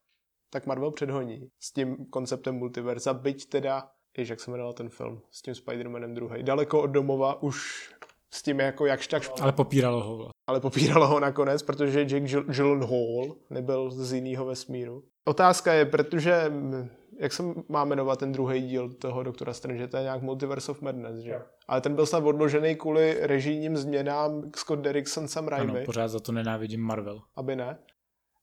[0.51, 3.89] tak Marvel předhoní s tím konceptem multiverza, byť teda,
[4.19, 7.91] jak se jmenoval ten film, s tím Spider-Manem druhý, daleko od domova už
[8.35, 9.23] s tím jako jakž tak...
[9.41, 10.31] Ale popíralo ho.
[10.47, 15.05] Ale popíralo ho nakonec, protože Jake Gyllenhaal nebyl z jiného vesmíru.
[15.25, 16.89] Otázka je, protože mm,
[17.19, 20.83] jak se má jmenovat ten druhý díl toho Doktora Strange, to je nějak Multiverse of
[20.83, 21.43] Madness, že?
[21.69, 25.73] Ale ten byl snad odložený kvůli režijním změnám Scott Derrickson, Sam Raimi.
[25.73, 27.21] Ano, pořád za to nenávidím Marvel.
[27.37, 27.79] Aby ne.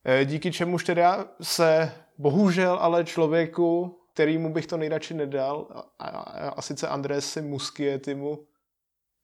[0.05, 5.67] E, díky čemuž teda se bohužel ale člověku, kterýmu bych to nejradši nedal,
[5.99, 8.45] a, a, a sice Andresi Muskietimu,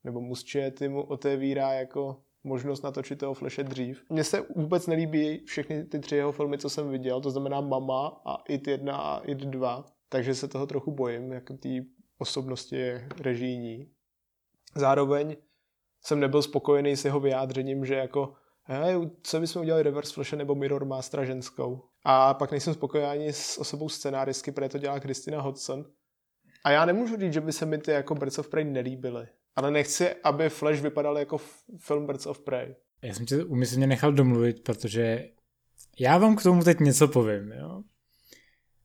[0.04, 4.04] nebo Muschietti mu otevírá jako možnost natočit toho Flashe dřív.
[4.10, 8.22] Mně se vůbec nelíbí všechny ty tři jeho filmy, co jsem viděl, to znamená Mama
[8.26, 11.70] a IT 1 a IT 2, takže se toho trochu bojím, jako té
[12.18, 13.92] osobnosti režijní.
[14.76, 15.36] Zároveň
[16.04, 18.34] jsem nebyl spokojený s jeho vyjádřením, že jako
[18.64, 21.84] hej, co bychom udělali Reverse Flash nebo Mirror Mastera ženskou.
[22.06, 25.86] A pak nejsem spokojený s osobou scenáristky, protože to dělá Kristina Hodson.
[26.64, 29.28] A já nemůžu říct, že by se mi ty jako Birds of Prey nelíbily.
[29.56, 31.38] Ale nechci, aby Flash vypadal jako
[31.78, 32.76] film Birds of Prey.
[33.02, 35.30] Já jsem tě umyslně nechal domluvit, protože
[36.00, 37.52] já vám k tomu teď něco povím.
[37.52, 37.82] Jo?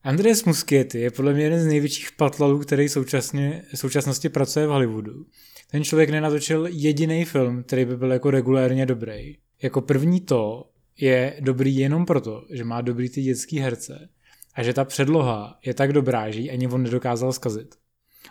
[0.03, 4.69] Andres Muschietti je podle mě jeden z největších patlalů, který současně, v současnosti pracuje v
[4.69, 5.25] Hollywoodu.
[5.71, 9.37] Ten člověk nenatočil jediný film, který by byl jako regulérně dobrý.
[9.61, 14.09] Jako první to, je dobrý jenom proto, že má dobrý ty dětský herce
[14.53, 17.75] a že ta předloha je tak dobrá, že ji ani on nedokázal zkazit.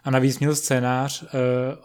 [0.06, 1.28] A navíc měl scénář uh,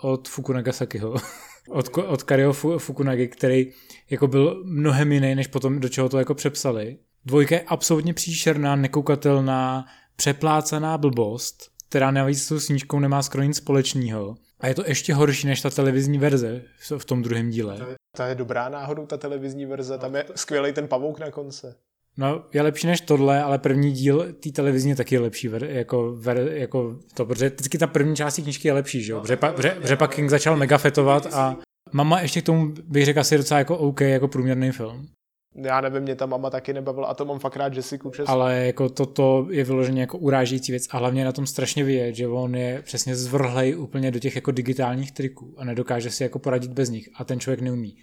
[0.01, 1.15] od Fukunagasakiho,
[1.69, 3.71] od, od Kario Fukunagi, který
[4.09, 6.97] jako byl mnohem jiný, než potom do čeho to jako přepsali.
[7.25, 13.57] Dvojka je absolutně příšerná, nekoukatelná, přeplácaná blbost, která navíc s tou snížkou nemá skoro nic
[13.57, 14.35] společného.
[14.59, 16.61] A je to ještě horší než ta televizní verze
[16.97, 17.79] v tom druhém díle.
[18.17, 21.75] To je dobrá náhodou, ta televizní verze, tam je skvělý ten pavouk na konce.
[22.17, 26.15] No, je lepší než tohle, ale první díl té televizní taky je lepší, ver, jako,
[26.15, 29.21] ver, jako to, protože vždycky ta první část knížky je lepší, že jo?
[29.21, 31.57] Protože, pa, protože, protože pak King začal megafetovat a
[31.91, 35.07] mama ještě k tomu bych řekl asi docela jako OK, jako průměrný film.
[35.55, 38.29] Já nevím, mě ta mama taky nebavila a to mám fakt rád Jessica Čes.
[38.29, 42.27] Ale jako toto je vyloženě jako urážící věc a hlavně na tom strašně vidět, že
[42.27, 46.71] on je přesně zvrhlej úplně do těch jako digitálních triků a nedokáže si jako poradit
[46.71, 47.95] bez nich a ten člověk neumí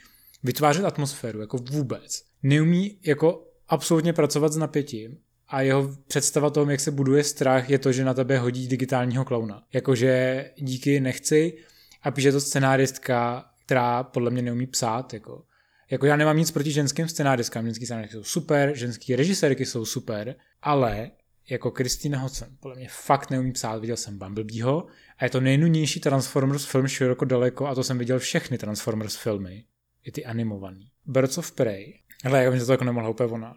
[0.42, 2.22] vytvářet atmosféru jako vůbec.
[2.42, 7.78] Neumí jako absolutně pracovat s napětím a jeho představa toho, jak se buduje strach, je
[7.78, 9.62] to, že na tebe hodí digitálního klauna.
[9.72, 11.58] Jakože díky nechci
[12.02, 15.14] a píše to scenáristka, která podle mě neumí psát.
[15.14, 15.44] Jako.
[15.90, 20.36] jako já nemám nic proti ženským scenáristkám, ženský scenáristky jsou super, ženský režisérky jsou super,
[20.62, 21.10] ale
[21.50, 24.86] jako Kristýna Hodson, podle mě fakt neumí psát, viděl jsem Bumblebeeho
[25.18, 29.64] a je to nejnudnější Transformers film široko daleko a to jsem viděl všechny Transformers filmy,
[30.04, 30.90] i ty animovaný.
[31.06, 33.56] Birds of Prey ale já vím, že to jako nemohla úplně ona.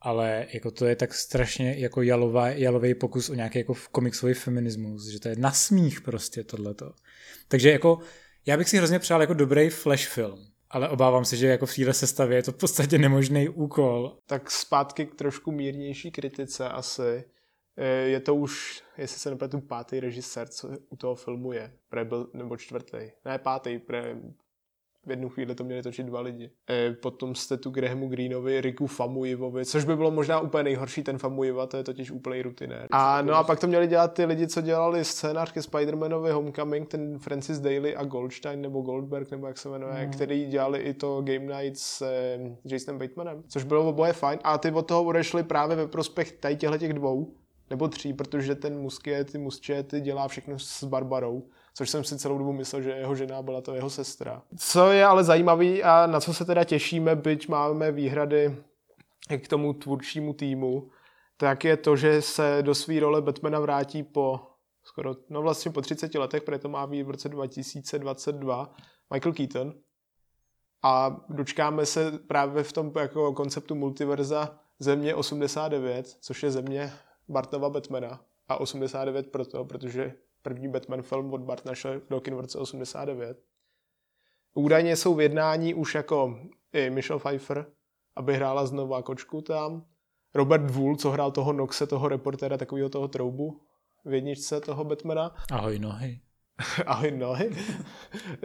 [0.00, 5.06] Ale jako to je tak strašně jako jalová, jalový pokus o nějaký jako komiksový feminismus,
[5.06, 6.92] že to je nasmích prostě tohleto.
[7.48, 7.98] Takže jako
[8.46, 11.74] já bych si hrozně přál jako dobrý flash film, ale obávám se, že jako v
[11.74, 14.18] téhle sestavě je to v podstatě nemožný úkol.
[14.26, 17.24] Tak zpátky k trošku mírnější kritice asi.
[18.04, 21.72] Je to už, jestli se nepletu, pátý režisér, co u toho filmu je.
[21.88, 22.98] Pre byl, nebo čtvrtý.
[23.24, 24.16] Ne, pátý, pre,
[25.06, 26.50] v jednu chvíli to měli točit dva lidi.
[26.70, 31.18] E, potom jste tu Grahamu Greenovi, Riku Famujivovi, což by bylo možná úplně nejhorší, ten
[31.18, 32.86] Famujiva, to je totiž úplný rutinér.
[32.90, 36.88] A no a pak to měli dělat ty lidi, co dělali scénář ke Spider-Manovi Homecoming,
[36.88, 40.12] ten Francis Daly a Goldstein, nebo Goldberg, nebo jak se jmenuje, mm.
[40.12, 44.38] který dělali i to Game Night s e, Jasonem Batemanem, což bylo oboje fajn.
[44.44, 47.34] A ty od toho odešli právě ve prospěch tady těchto těch dvou,
[47.70, 52.38] nebo tří, protože ten Muskie, ty Muschietti dělá všechno s Barbarou což jsem si celou
[52.38, 54.42] dobu myslel, že jeho žena byla to jeho sestra.
[54.56, 58.56] Co je ale zajímavý a na co se teda těšíme, byť máme výhrady
[59.38, 60.90] k tomu tvůrčímu týmu,
[61.36, 64.40] tak je to, že se do své role Batmana vrátí po
[64.84, 68.74] skoro, no vlastně po 30 letech, protože to má být v roce 2022,
[69.12, 69.74] Michael Keaton.
[70.82, 76.92] A dočkáme se právě v tom jako konceptu multiverza země 89, což je země
[77.28, 78.20] Bartova Batmana.
[78.48, 83.42] A 89 proto, protože první Batman film od Bartna šel do kin v roce 89.
[84.54, 86.38] Údajně jsou v jednání už jako
[86.72, 87.66] i Michelle Pfeiffer,
[88.16, 89.86] aby hrála znovu kočku tam.
[90.34, 93.60] Robert Wool, co hrál toho Noxe, toho reportéra, takového toho troubu
[94.04, 95.34] v jedničce toho Batmana.
[95.52, 96.20] Ahoj nohy.
[96.86, 97.50] Ahoj nohy.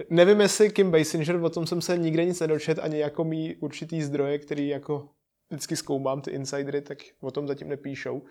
[0.10, 4.02] Nevím, jestli Kim Basinger, o tom jsem se nikde nic nedočet, ani jako mý určitý
[4.02, 5.10] zdroje, který jako
[5.50, 8.22] vždycky zkoumám ty insidery, tak o tom zatím nepíšou.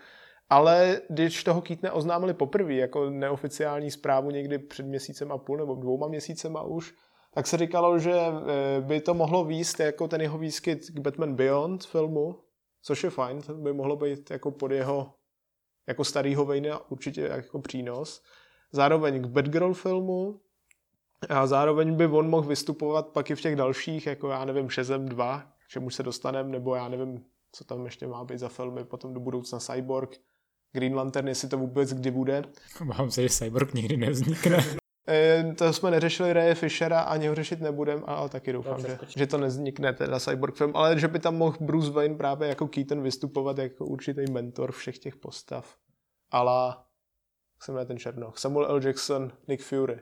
[0.48, 5.74] Ale když toho Keatona oznámili poprvé jako neoficiální zprávu někdy před měsícem a půl nebo
[5.74, 6.94] dvouma měsícema už,
[7.34, 11.34] tak se říkalo, že eh, by to mohlo výst jako ten jeho výskyt k Batman
[11.34, 12.40] Beyond filmu,
[12.82, 15.14] což je fajn, to by mohlo být jako pod jeho
[15.86, 18.22] jako starýho Vejna určitě jako přínos.
[18.72, 20.40] Zároveň k Batgirl filmu
[21.28, 25.06] a zároveň by on mohl vystupovat pak i v těch dalších, jako já nevím, Shazam
[25.06, 28.84] 2, k čemu se dostaneme, nebo já nevím, co tam ještě má být za filmy,
[28.84, 30.10] potom do budoucna Cyborg,
[30.76, 32.42] Green Lantern, jestli to vůbec kdy bude.
[32.84, 34.64] Mám se, že Cyborg nikdy nevznikne.
[35.08, 39.26] Eh, to jsme neřešili Ray Fishera, ani ho řešit nebudem, ale taky doufám, že, že
[39.26, 43.02] to neznikne, teda Cyborg film, ale že by tam mohl Bruce Wayne právě jako Keaton
[43.02, 45.76] vystupovat jako určitý mentor všech těch postav.
[46.30, 46.74] Ale
[47.62, 48.38] se jmenuje ten Černoch.
[48.38, 48.80] Samuel L.
[48.82, 49.98] Jackson, Nick Fury.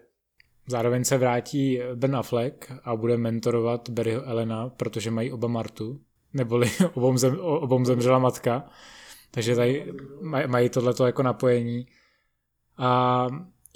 [0.69, 6.01] Zároveň se vrátí Ben Affleck a bude mentorovat Barryho Elena, protože mají oba Martu,
[6.33, 8.69] neboli obom, zem, obom zemřela matka.
[9.35, 11.87] Takže tady maj, mají tohleto jako napojení.
[12.79, 13.27] A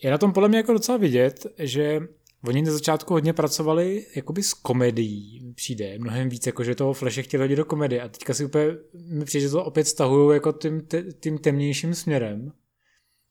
[0.03, 2.01] je na tom podle mě jako docela vidět, že
[2.44, 7.23] oni na začátku hodně pracovali jakoby s komedií, přijde mnohem víc, jako že toho Flashe
[7.23, 10.53] chtěli hodit do komedie a teďka si úplně mi přijde, že to opět stahují jako
[10.53, 10.83] tím,
[11.21, 12.53] tím temnějším směrem,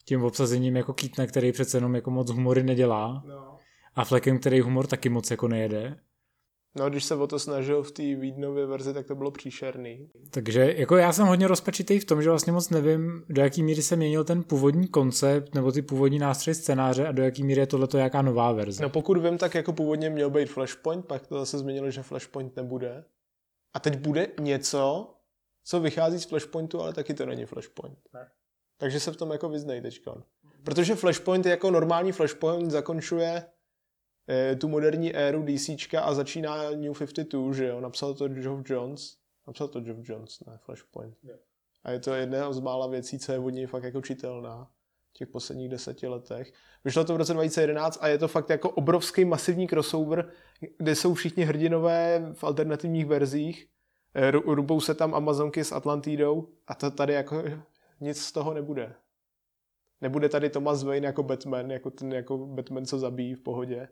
[0.06, 3.58] tím obsazením jako Kýtna, který přece jenom jako moc humory nedělá no.
[3.96, 5.96] a Fleckem, který humor taky moc jako nejede.
[6.76, 10.10] No, když se o to snažil v té Vídnově verzi, tak to bylo příšerný.
[10.30, 13.82] Takže jako já jsem hodně rozpačitý v tom, že vlastně moc nevím, do jaký míry
[13.82, 17.68] se měnil ten původní koncept nebo ty původní nástroje scénáře a do jaký míry je
[17.68, 18.84] tohleto jaká nová verze.
[18.84, 22.56] No pokud vím, tak jako původně měl být Flashpoint, pak to zase změnilo, že Flashpoint
[22.56, 23.04] nebude.
[23.74, 25.14] A teď bude něco,
[25.64, 28.00] co vychází z Flashpointu, ale taky to není Flashpoint.
[28.14, 28.28] Ne.
[28.78, 30.24] Takže se v tom jako vyznej teďka.
[30.64, 33.44] Protože Flashpoint je jako normální Flashpoint, zakončuje
[34.60, 37.82] tu moderní éru DC a začíná New 52, že jo?
[37.82, 39.18] Napsal to Geoff Jones.
[39.48, 41.18] Napsal to Geoff Jones, ne Flashpoint.
[41.24, 41.40] Yeah.
[41.84, 44.70] A je to jedna z mála věcí, co je od něj fakt jako čitelná
[45.10, 46.54] v těch posledních deseti letech.
[46.86, 50.32] Vyšlo to v roce 2011 a je to fakt jako obrovský masivní crossover,
[50.78, 53.68] kde jsou všichni hrdinové v alternativních verzích.
[54.16, 57.44] Eh, rubou se tam Amazonky s Atlantidou a to tady jako
[58.00, 58.96] nic z toho nebude.
[60.02, 63.88] Nebude tady Thomas Wayne jako Batman, jako ten jako Batman, co zabíjí v pohodě.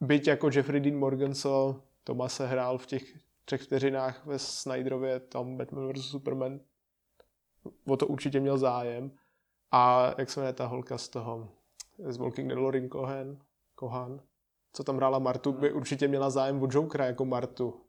[0.00, 5.20] Byť jako Jeffrey Dean Morgan, co Thomas se hrál v těch třech vteřinách ve Snyderově,
[5.20, 6.10] tam Batman vs.
[6.10, 6.60] Superman,
[7.86, 9.10] o to určitě měl zájem.
[9.72, 11.48] A jak se jmenuje ta holka z toho,
[12.08, 13.38] z Walking Dead, Lauren Cohen,
[13.74, 14.20] Kohan,
[14.72, 17.80] co tam hrála Martu, by určitě měla zájem o Jokera jako Martu.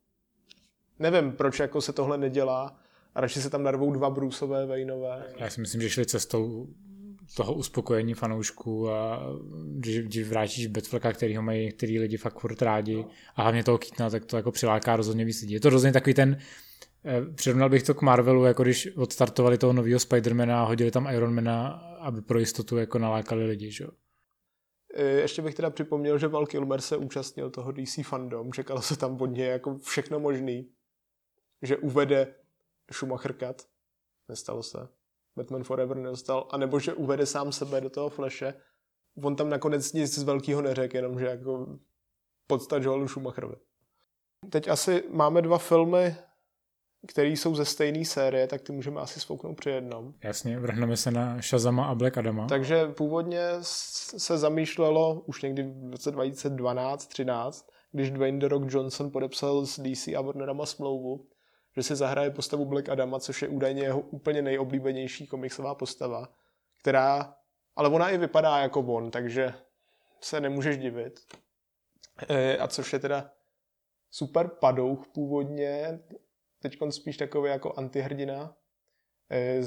[1.00, 2.80] Nevím, proč jako se tohle nedělá
[3.15, 5.34] a radši se tam narvou dva Bruceové Vejnové.
[5.38, 6.67] Já si myslím, že šli cestou
[7.35, 9.19] toho uspokojení fanoušků a
[9.63, 13.77] když, když vrátíš Batfleka, který ho mají některý lidi fakt furt rádi a hlavně toho
[13.77, 15.53] Keatona, tak to jako přiláká rozhodně víc lidí.
[15.53, 16.37] Je to rozhodně takový ten,
[17.05, 21.07] eh, přirovnal bych to k Marvelu, jako když odstartovali toho nového Spidermana a hodili tam
[21.07, 21.67] Ironmana,
[21.99, 23.85] aby pro jistotu jako nalákali lidi, že?
[24.93, 28.97] Eh, ještě bych teda připomněl, že Val Kilmer se účastnil toho DC fandom, čekalo se
[28.97, 30.69] tam od něj jako všechno možný,
[31.61, 32.33] že uvede
[32.91, 33.67] Schumacher Cut,
[34.29, 35.00] nestalo se.
[35.37, 38.53] Batman Forever nedostal, anebo že uvede sám sebe do toho fleše.
[39.23, 41.79] On tam nakonec nic z velkého neřekl, jenom že jako
[42.47, 43.55] podstat Joelu Schumacherovi.
[44.49, 46.15] Teď asi máme dva filmy,
[47.07, 50.13] které jsou ze stejné série, tak ty můžeme asi spouknout při jednom.
[50.23, 52.47] Jasně, vrhneme se na Shazama a Black Adama.
[52.47, 59.65] Takže původně se zamýšlelo už někdy v roce 2012-13, když Dwayne The Rock Johnson podepsal
[59.65, 61.27] s DC a Warnerama smlouvu,
[61.75, 66.27] že si zahraje postavu Black Adama, což je údajně jeho úplně nejoblíbenější komiksová postava,
[66.81, 67.36] která,
[67.75, 69.53] ale ona i vypadá jako on, takže
[70.21, 71.19] se nemůžeš divit.
[72.29, 73.31] E, a což je teda
[74.12, 75.99] super padouch původně,
[76.60, 78.55] teď spíš takový jako antihrdina.
[79.31, 79.62] E,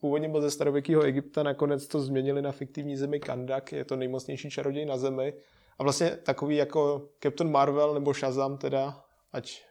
[0.00, 4.50] původně byl ze starověkého Egypta, nakonec to změnili na fiktivní zemi Kandak, je to nejmocnější
[4.50, 5.34] čaroděj na zemi.
[5.78, 9.62] A vlastně takový jako Captain Marvel nebo Shazam teda, ať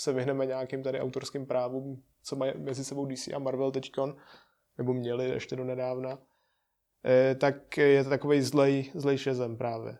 [0.00, 4.16] se vyhneme nějakým tady autorským právům, co mají mezi sebou DC a Marvel teďkon,
[4.78, 6.18] nebo měli ještě do nedávna,
[7.04, 9.98] eh, tak je to takový zlej, zlej šezem právě.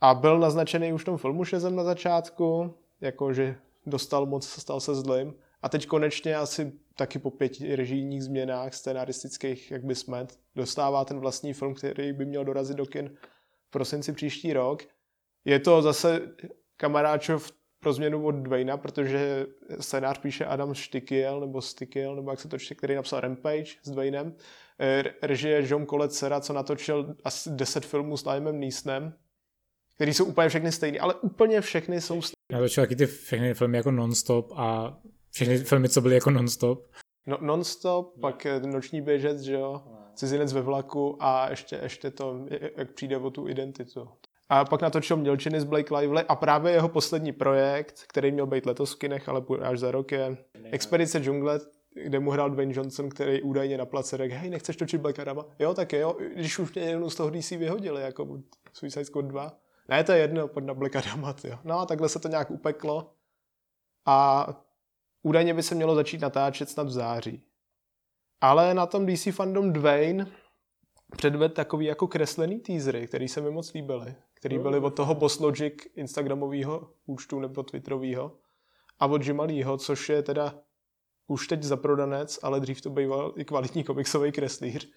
[0.00, 4.94] A byl naznačený už v tom filmu šezem na začátku, jakože dostal moc, stal se
[4.94, 5.34] zlým.
[5.62, 10.26] A teď konečně asi taky po pěti režijních změnách scenaristických, jak by jsme,
[10.56, 13.16] dostává ten vlastní film, který by měl dorazit do kin
[13.68, 14.82] v prosinci příští rok.
[15.44, 16.20] Je to zase
[16.76, 17.52] kamaráčov
[17.86, 19.46] pro změnu od Dwayna, protože
[19.80, 23.90] scénář píše Adam Stikiel, nebo Stikiel, nebo jak se to čte, který napsal Rampage s
[23.90, 24.34] Dwaynem.
[24.80, 29.14] Eh, režie John Coletzera, co natočil asi 10 filmů s Liamem Neesonem,
[29.94, 32.36] který jsou úplně všechny stejný, ale úplně všechny jsou stejný.
[32.52, 34.98] Natočil taky ty všechny filmy jako non-stop a
[35.30, 36.86] všechny filmy, co byly jako non-stop.
[37.26, 38.20] No, non-stop, no.
[38.20, 39.98] pak eh, Noční běžec, že jo, no.
[40.14, 42.46] Cizinec ve vlaku a ještě, ještě to,
[42.76, 44.08] jak přijde o tu identitu.
[44.48, 48.66] A pak natočil Mělčiny s Blake Lively a právě jeho poslední projekt, který měl být
[48.66, 50.36] letos v kinech, ale až za rok je
[50.70, 51.60] Expedice džungle,
[52.04, 55.44] kde mu hrál Dwayne Johnson, který údajně na place řekl, hej, nechceš točit Black Adama?
[55.58, 58.38] Jo, tak jo, když už mě jednou z toho DC vyhodili, jako
[58.72, 59.52] Suicide Squad 2.
[59.88, 61.58] Ne, to je jedno, pod na Black Adama, jo.
[61.64, 63.12] No a takhle se to nějak upeklo.
[64.06, 64.46] A
[65.22, 67.42] údajně by se mělo začít natáčet snad v září.
[68.40, 70.26] Ale na tom DC fandom Dwayne
[71.16, 75.40] předved takový jako kreslený teasery, který se mi moc líbily který byly od toho Boss
[75.40, 78.32] Logic Instagramového účtu nebo Twitterového
[78.98, 80.54] a od Jimalího, což je teda
[81.26, 84.90] už teď zaprodanec, ale dřív to býval i kvalitní komiksový kreslíř.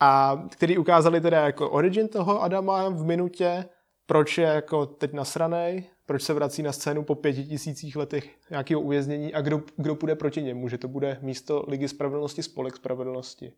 [0.00, 3.64] A který ukázali teda jako origin toho Adama v minutě,
[4.06, 8.80] proč je jako teď nasranej, proč se vrací na scénu po pěti tisících letech nějakého
[8.80, 13.52] uvěznění a kdo, kdo půjde proti němu, že to bude místo Ligy spravedlnosti Spolek spravedlnosti.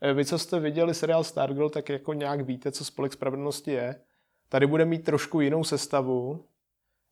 [0.00, 4.00] E, vy, co jste viděli seriál Stargirl, tak jako nějak víte, co Spolek spravedlnosti je.
[4.48, 6.44] Tady bude mít trošku jinou sestavu,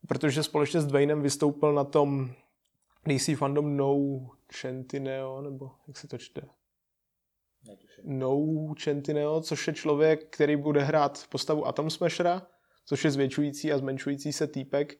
[0.09, 2.31] protože společně s Dwaynem vystoupil na tom
[3.09, 3.97] DC fandom No
[4.49, 6.43] Centineo, nebo jak se to čte?
[8.05, 8.47] No
[8.79, 12.47] Centineo, což je člověk, který bude hrát postavu Atom Smashera,
[12.85, 14.95] což je zvětšující a zmenšující se týpek,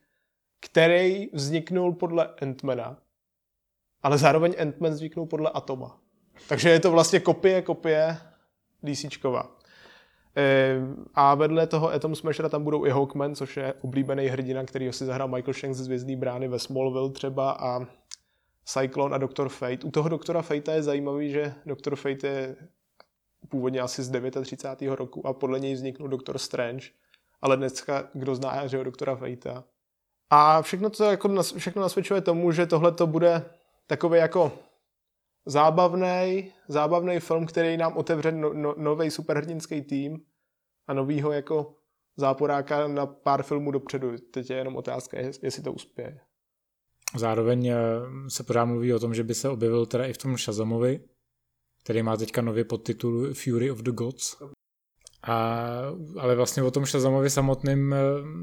[0.59, 3.01] který vzniknul podle Antmana,
[4.01, 6.01] ale zároveň Antman vzniknul podle Atoma.
[6.49, 8.17] Takže je to vlastně kopie, kopie
[8.83, 9.54] DCčková.
[10.37, 10.77] E,
[11.13, 15.05] a vedle toho Atom Smashera tam budou i Hawkman, což je oblíbený hrdina, který si
[15.05, 17.85] zahrál Michael Shanks z Zvězdný brány ve Smallville třeba a
[18.65, 19.85] Cyclone a Doktor Fate.
[19.85, 22.55] U toho Doktora Fate je zajímavý, že Doktor Fate je
[23.49, 24.95] původně asi z 39.
[24.95, 26.85] roku a podle něj vzniknul Doktor Strange,
[27.41, 29.63] ale dneska kdo zná že Doktora Fate.
[30.29, 33.45] A všechno to jako, všechno nasvědčuje tomu, že tohle to bude
[33.87, 34.51] takový jako
[35.45, 40.25] zábavný, zábavný film, který nám otevře no, no, nový superhrdinský tým
[40.87, 41.75] a novýho jako
[42.17, 44.11] záporáka na pár filmů dopředu.
[44.31, 46.19] Teď je jenom otázka, jestli to uspěje.
[47.17, 47.75] Zároveň eh,
[48.27, 50.99] se pořád mluví o tom, že by se objevil teda i v tom Shazamovi,
[51.83, 54.37] který má teďka nově podtitul Fury of the Gods.
[55.23, 55.67] A,
[56.19, 57.97] ale vlastně o tom Shazamovi samotným eh,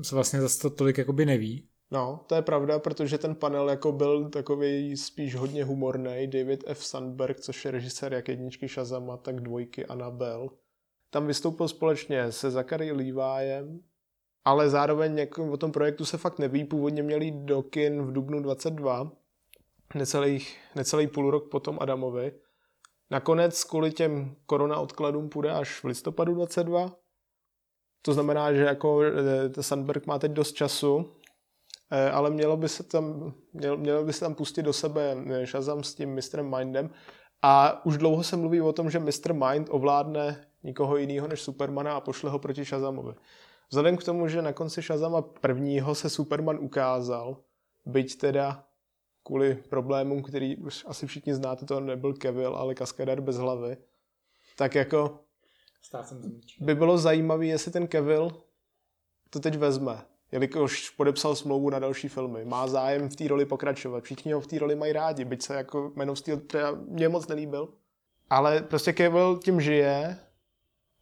[0.04, 1.68] se vlastně zase to tolik jakoby neví.
[1.92, 6.26] No, to je pravda, protože ten panel jako byl takový spíš hodně humorný.
[6.26, 6.84] David F.
[6.84, 10.48] Sandberg, což je režisér jak jedničky Shazama, tak dvojky Annabelle.
[11.10, 13.80] Tam vystoupil společně se Zachary Levyem,
[14.44, 16.64] ale zároveň jako o tom projektu se fakt neví.
[16.64, 19.12] Původně měli do kin v dubnu 22,
[19.94, 22.32] necelý, necelý půl rok potom Adamovi.
[23.10, 26.96] Nakonec kvůli těm korona odkladům půjde až v listopadu 22.
[28.02, 31.21] To znamená, že jako eh, Sandberg má teď dost času,
[32.12, 35.84] ale mělo by se tam, mělo, mělo by se tam pustit do sebe eh, Shazam
[35.84, 36.42] s tím Mr.
[36.42, 36.90] Mindem.
[37.42, 39.32] A už dlouho se mluví o tom, že Mr.
[39.32, 43.14] Mind ovládne nikoho jiného než Supermana a pošle ho proti Shazamovi.
[43.70, 47.36] Vzhledem k tomu, že na konci Shazama prvního se Superman ukázal,
[47.86, 48.64] byť teda
[49.22, 53.76] kvůli problémům, který už asi všichni znáte, to nebyl Kevil, ale kaskadér bez hlavy,
[54.56, 55.20] tak jako
[56.60, 58.30] by bylo zajímavé, jestli ten Kevil
[59.30, 62.44] to teď vezme, jelikož podepsal smlouvu na další filmy.
[62.44, 64.04] Má zájem v té roli pokračovat.
[64.04, 67.08] Všichni ho v té roli mají rádi, byť se jako Man of Steel třeba mě
[67.08, 67.68] moc nelíbil.
[68.30, 70.18] Ale prostě Kevil tím žije,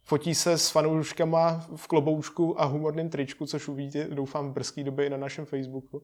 [0.03, 5.05] fotí se s fanouškama v kloboučku a humorným tričku, což uvidíte, doufám, v brzké době
[5.05, 6.03] i na našem Facebooku.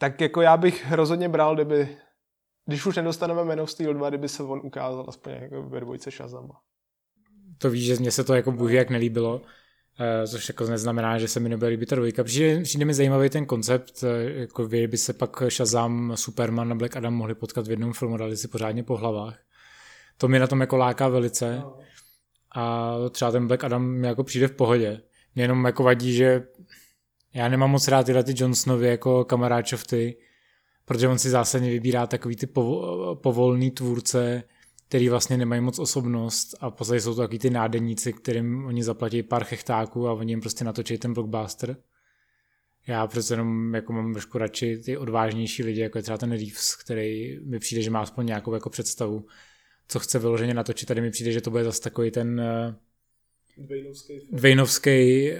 [0.00, 1.96] Tak jako já bych rozhodně bral, kdyby,
[2.66, 6.10] když už nedostaneme Man of Steel 2, kdyby se on ukázal aspoň jako ve dvojce
[6.10, 6.60] Shazama.
[7.58, 9.40] To víš, že mně se to jako bůh jak nelíbilo,
[10.26, 12.24] což jako neznamená, že se mi nebude líbit ta dvojka.
[12.24, 16.96] Přijde, přijde mi zajímavý ten koncept, eh, jako by se pak Shazam, Superman a Black
[16.96, 19.38] Adam mohli potkat v jednom filmu, dali si pořádně po hlavách.
[20.16, 21.56] To mě na tom jako láká velice.
[21.56, 21.76] No
[22.54, 25.00] a třeba ten Black Adam mi jako přijde v pohodě.
[25.34, 26.42] Mě jenom jako vadí, že
[27.34, 30.16] já nemám moc rád tyhle ty Johnsonovy jako kamaráčovty,
[30.84, 32.46] protože on si zásadně vybírá takový ty
[33.14, 34.42] povolný tvůrce,
[34.88, 39.22] který vlastně nemají moc osobnost a v jsou to takový ty nádeníci, kterým oni zaplatí
[39.22, 41.76] pár chechtáků a oni jim prostě natočí ten blockbuster.
[42.86, 46.74] Já přece jenom jako mám trošku radši ty odvážnější lidi, jako je třeba ten Reeves,
[46.74, 49.26] který mi přijde, že má aspoň nějakou jako představu
[49.88, 50.88] co chce vyloženě natočit.
[50.88, 52.74] Tady mi přijde, že to bude zase takový ten uh,
[54.30, 55.38] Dvejnovský, uh,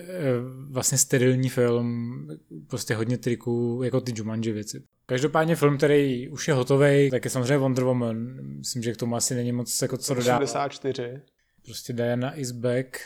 [0.71, 2.29] vlastně sterilní film,
[2.67, 4.83] prostě hodně triků, jako ty Jumanji věci.
[5.07, 8.17] Každopádně film, který už je hotový, tak je samozřejmě Wonder Woman.
[8.41, 10.43] Myslím, že k tomu asi není moc jako co dodat.
[10.43, 11.21] 84.
[11.65, 12.99] Prostě Diana is back,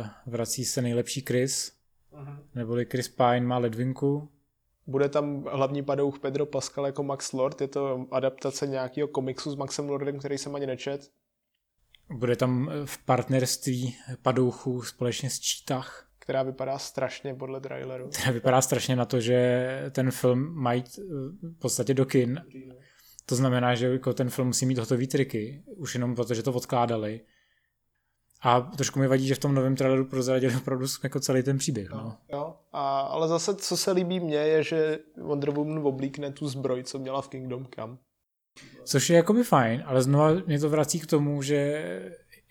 [0.00, 1.72] uh, vrací se nejlepší Chris,
[2.12, 2.38] uh-huh.
[2.54, 4.28] neboli Chris Pine má ledvinku,
[4.86, 9.54] bude tam hlavní padouch Pedro Pascal jako Max Lord, je to adaptace nějakého komiksu s
[9.54, 11.10] Maxem Lordem, který jsem ani nečet.
[12.14, 16.08] Bude tam v partnerství padouchů společně s Čítach.
[16.18, 18.08] Která vypadá strašně podle traileru.
[18.08, 20.84] Která vypadá strašně na to, že ten film mají
[21.42, 22.44] v podstatě do kin.
[23.26, 26.52] To znamená, že jako ten film musí mít hotový triky, už jenom proto, že to
[26.52, 27.20] odkládali.
[28.42, 31.90] A trošku mi vadí, že v tom novém traileru prozradili opravdu jako celý ten příběh.
[31.90, 31.96] No.
[31.96, 32.16] no.
[32.32, 36.84] Jo, a, ale zase, co se líbí mně, je, že Wonder Woman oblíkne tu zbroj,
[36.84, 37.96] co měla v Kingdom Come.
[38.84, 41.82] Což je jakoby fajn, ale znova mě to vrací k tomu, že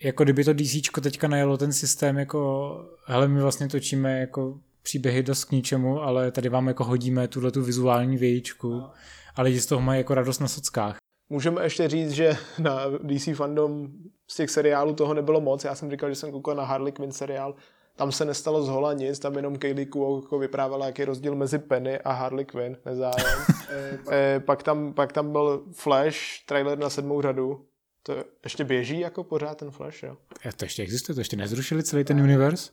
[0.02, 2.72] jako kdyby to DC teďka najelo ten systém jako,
[3.04, 7.50] hele, my vlastně točíme jako příběhy dost k ničemu, ale tady vám jako hodíme tuhle
[7.50, 8.90] tu vizuální vějíčku no.
[9.34, 10.96] a lidi z toho mají jako radost na sockách.
[11.30, 13.88] Můžeme ještě říct, že na DC fandom
[14.30, 15.64] z těch seriálů toho nebylo moc.
[15.64, 17.54] Já jsem říkal, že jsem koukal na Harley Quinn seriál.
[17.96, 21.58] Tam se nestalo z hola nic, tam jenom Kaylee Cuoco vyprávěla, jaký je rozdíl mezi
[21.58, 23.40] Penny a Harley Quinn, nezájem.
[24.10, 27.66] e, pak, tam, pak tam byl Flash, trailer na sedmou řadu.
[28.02, 30.16] To ještě běží jako pořád ten Flash, jo?
[30.48, 32.70] A to ještě existuje, to ještě nezrušili celý ten univerz?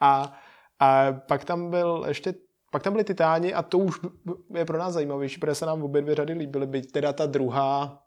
[0.00, 0.40] A,
[0.78, 2.34] a pak tam byl ještě
[2.72, 4.00] pak tam byly Titáni a to už
[4.54, 8.02] je pro nás zajímavější, protože se nám obě dvě řady líbily, byť teda ta druhá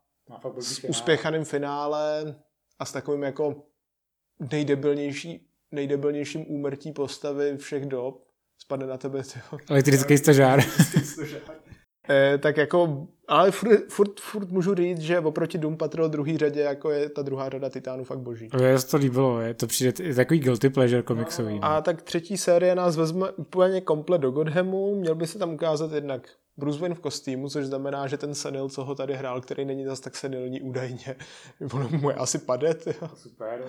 [0.60, 2.36] s uspěchaným finále
[2.80, 3.64] a s takovým jako
[4.52, 8.26] nejdebilnější, nejdebilnějším úmrtí postavy všech dob
[8.58, 9.22] spadne na tebe.
[9.70, 10.60] Elektrický stožár.
[12.10, 16.62] E, tak jako, ale furt, furt, furt můžu říct, že oproti Doom Patrol druhý řadě,
[16.62, 18.50] jako je ta druhá řada Titánů fakt boží.
[18.62, 21.60] Je to líbilo, je to přijde takový guilty pleasure komiksový.
[21.60, 21.66] No.
[21.66, 25.92] A tak třetí série nás vezme úplně komplet do Godhamu, měl by se tam ukázat
[25.92, 29.66] jednak Bruce Wayne v kostýmu, což znamená, že ten senil, co ho tady hrál, který
[29.66, 31.16] není zas tak senilní údajně,
[31.74, 32.88] ono mu je asi padet.
[32.88, 33.10] Jo.
[33.16, 33.64] Super.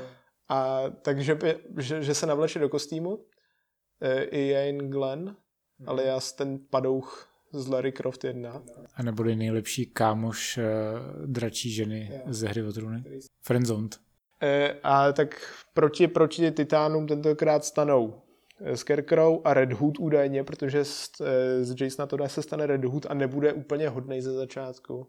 [0.49, 1.39] A takže
[1.79, 3.19] že, že se navleče do kostýmu.
[4.01, 5.37] E, I Jane Glenn,
[5.79, 5.89] hmm.
[5.89, 8.63] alias ten padouch z Larry Croft 1.
[8.95, 10.65] A nebude nejlepší kámoš uh,
[11.27, 12.23] dračí ženy yeah.
[12.29, 13.05] ze hry o trůny.
[13.43, 13.97] Friendzoned.
[14.43, 18.23] E, a tak proti, proti Titánům tentokrát stanou
[18.75, 21.11] Scarecrow a Red Hood údajně, protože z,
[21.61, 25.07] z Jasona Toda se stane Red Hood a nebude úplně hodnej ze začátku.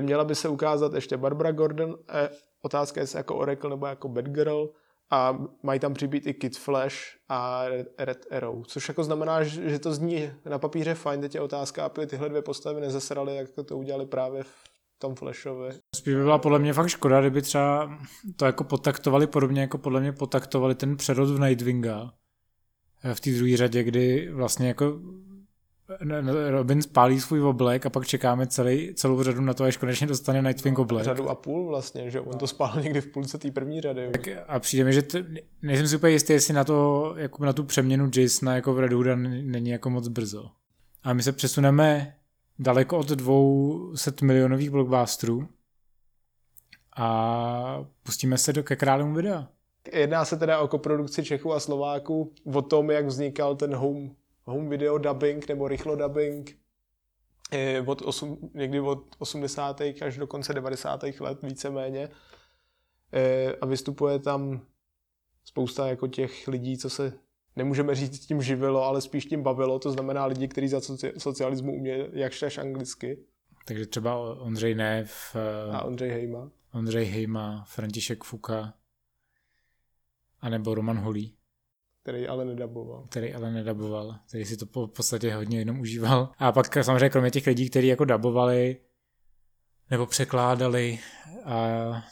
[0.00, 2.30] Měla by se ukázat ještě Barbara Gordon, e,
[2.62, 4.70] otázka je jako Oracle nebo jako Batgirl
[5.10, 6.96] a mají tam přibýt i Kid Flash
[7.28, 7.64] a
[7.98, 12.06] Red Arrow, což jako znamená, že to zní na papíře fajn, teď je otázka, aby
[12.06, 14.54] tyhle dvě postavy nezasrali, jak to udělali právě v
[14.98, 15.70] tom Flashovi.
[15.96, 17.98] Spíš by byla podle mě fakt škoda, kdyby třeba
[18.36, 22.12] to jako potaktovali podobně, jako podle mě potaktovali ten přerod v Nightwinga,
[23.14, 25.00] v té druhé řadě, kdy vlastně jako
[26.50, 30.42] Robin spálí svůj oblek a pak čekáme celý, celou řadu na to, až konečně dostane
[30.42, 31.04] Nightwing no, oblek.
[31.04, 34.10] Řadu a půl vlastně, že on to spál někdy v půlce té první řady.
[34.10, 35.24] Tak a přijde mi, že t,
[35.62, 38.92] nejsem si úplně jistý, jestli na to, jako na tu přeměnu Jasona jako v Red
[38.92, 40.50] Hooda není jako moc brzo.
[41.02, 42.14] A my se přesuneme
[42.58, 45.48] daleko od dvou set milionových blockbusterů
[46.96, 49.48] a pustíme se do ke králům videa.
[49.92, 54.10] Jedná se teda o koprodukci Čechů a Slováků, o tom, jak vznikal ten home,
[54.52, 56.58] home video dubbing nebo rychlo dubbing
[57.86, 59.80] od osm, někdy od 80.
[59.80, 61.04] až do konce 90.
[61.20, 62.08] let víceméně.
[63.60, 64.66] A vystupuje tam
[65.44, 67.12] spousta jako těch lidí, co se
[67.56, 70.80] nemůžeme říct tím živilo, ale spíš tím bavilo, to znamená lidi, kteří za
[71.18, 73.24] socialismu umějí jakž až anglicky.
[73.64, 75.36] Takže třeba Ondřej Nev.
[75.72, 76.50] A Ondřej Hejma.
[76.72, 78.74] Ondřej Hejma, František Fuka.
[80.40, 81.36] A nebo Roman Holý.
[82.02, 83.04] Který ale nedaboval.
[83.08, 86.32] Který ale nedaboval, který si to v podstatě hodně jenom užíval.
[86.38, 88.76] A pak samozřejmě kromě těch lidí, kteří jako dabovali
[89.90, 90.98] nebo překládali
[91.44, 92.04] a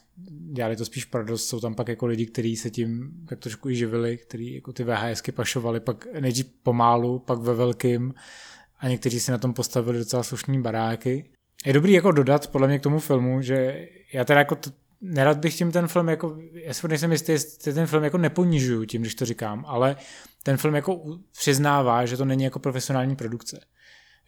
[0.53, 3.69] dělali to spíš pro dost, jsou tam pak jako lidi, kteří se tím tak trošku
[3.69, 8.15] i živili, kteří jako ty VHSky pašovali, pak nejdřív pomálu, pak ve velkým
[8.79, 11.31] a někteří si na tom postavili docela slušný baráky.
[11.67, 14.57] Je dobrý jako dodat podle mě k tomu filmu, že já teda jako
[15.01, 18.85] nerad bych tím ten film jako, já si nejsem jistý, jestli ten film jako neponižuju
[18.85, 19.97] tím, když to říkám, ale
[20.43, 23.61] ten film jako přiznává, že to není jako profesionální produkce.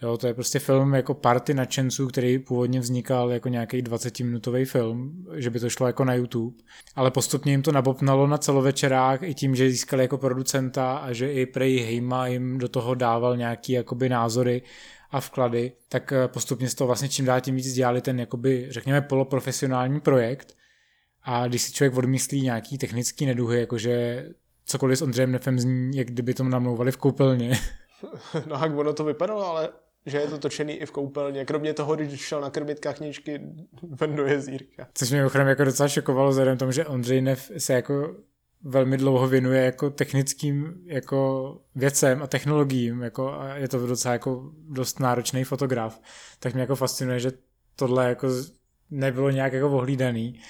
[0.03, 5.27] Jo, to je prostě film jako party nadšenců, který původně vznikal jako nějaký 20-minutový film,
[5.35, 6.57] že by to šlo jako na YouTube,
[6.97, 11.33] ale postupně jim to nabopnalo na celovečerách i tím, že získali jako producenta a že
[11.33, 14.63] i Prej Heima jim do toho dával nějaký jakoby názory
[15.11, 18.67] a vklady, tak eh, postupně z toho vlastně čím dál tím víc dělali ten jakoby,
[18.71, 20.57] řekněme, poloprofesionální projekt
[21.25, 24.27] a když si člověk odmyslí nějaký technický neduhy, jakože
[24.65, 27.53] cokoliv s Ondřejem Nefem zní, jak kdyby tomu namlouvali v koupelně.
[28.47, 29.69] No jak ono to vypadalo, ale
[30.07, 33.41] že je to točený i v koupelně, kromě toho, když šel nakrmit kachničky
[33.83, 34.89] ven do jezírka.
[34.95, 38.17] Což mě ochrém jako docela šokovalo vzhledem tomu, že Ondřej Nev se jako
[38.63, 44.51] velmi dlouho věnuje jako technickým jako věcem a technologiím, jako a je to docela jako
[44.69, 46.01] dost náročný fotograf,
[46.39, 47.33] tak mě jako fascinuje, že
[47.77, 48.29] tohle jako
[48.91, 50.41] nebylo nějak jako ohlídaný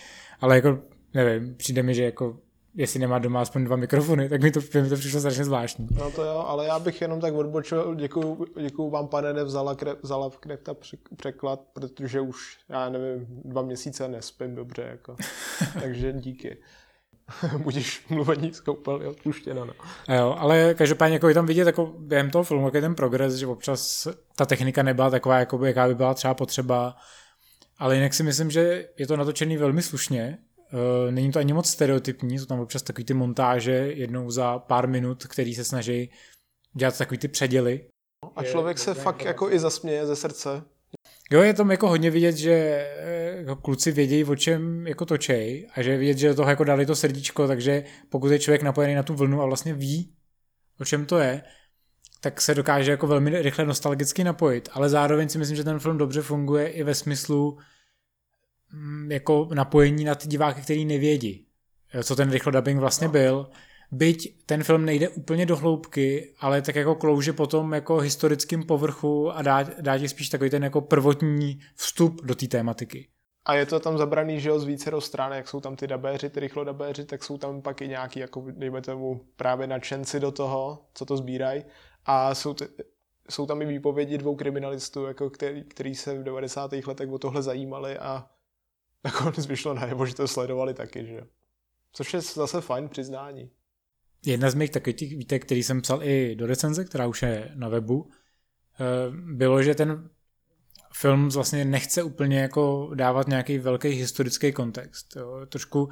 [0.42, 0.78] ale jako
[1.14, 2.36] nevím, přijde mi, že jako
[2.74, 5.88] jestli nemá doma aspoň dva mikrofony, tak mi to, mi to přišlo strašně zvláštní.
[5.98, 9.94] No to jo, ale já bych jenom tak odbočil, děkuju, děkuju vám pane, nevzala kre,
[10.02, 10.74] vzala v Knefta
[11.16, 15.16] překlad, protože už, já nevím, dva měsíce nespím dobře, jako.
[15.80, 16.56] takže díky.
[17.58, 19.72] Budíš mluvení z koupelny odpuštěno, no.
[20.14, 23.34] Jo, ale každopádně jako je tam vidět jako během toho filmu, jak je ten progres,
[23.34, 26.96] že občas ta technika nebyla taková, jako jaká by byla třeba potřeba,
[27.78, 30.38] ale jinak si myslím, že je to natočený velmi slušně.
[30.72, 34.88] Eh, není to ani moc stereotypní, jsou tam občas takový ty montáže jednou za pár
[34.88, 36.10] minut, který se snaží
[36.74, 37.84] dělat takový ty předěly.
[38.36, 40.62] A člověk se fakt jako i zasměje ze srdce.
[41.30, 45.68] Jo, je tam jako hodně vidět, že eh, jako kluci vědějí, o čem jako točej
[45.74, 48.62] a že je vidět, že do toho jako dali to srdíčko, takže pokud je člověk
[48.62, 50.14] napojený na tu vlnu a vlastně ví,
[50.80, 51.42] o čem to je,
[52.22, 55.98] tak se dokáže jako velmi rychle nostalgicky napojit, ale zároveň si myslím, že ten film
[55.98, 57.58] dobře funguje i ve smyslu
[58.72, 61.46] mm, jako napojení na ty diváky, který nevědí,
[62.02, 63.12] co ten rychlo dubbing vlastně no.
[63.12, 63.46] byl.
[63.92, 69.30] Byť ten film nejde úplně do hloubky, ale tak jako klouže potom jako historickým povrchu
[69.30, 73.08] a dá, dá ti spíš takový ten jako prvotní vstup do té tématiky.
[73.44, 76.30] A je to tam zabraný, že jo, z více stran, jak jsou tam ty dabéři,
[76.30, 80.32] ty rychlo dabéři, tak jsou tam pak i nějaký, jako dejme tomu, právě nadšenci do
[80.32, 81.64] toho, co to sbírají.
[82.04, 82.68] A jsou ty,
[83.30, 86.72] jsou tam i výpovědi dvou kriminalistů, jako který, který se v 90.
[86.72, 88.26] letech o tohle zajímali a
[89.04, 91.22] nakonec vyšlo najevo, že to sledovali taky, že
[91.92, 93.50] Což je zase fajn přiznání.
[94.26, 97.68] Jedna z mých takových výtek, který jsem psal i do recenze, která už je na
[97.68, 100.10] webu, eh, bylo, že ten
[100.94, 105.16] film vlastně nechce úplně jako dávat nějaký velký historický kontext.
[105.16, 105.46] Jo.
[105.48, 105.88] Trošku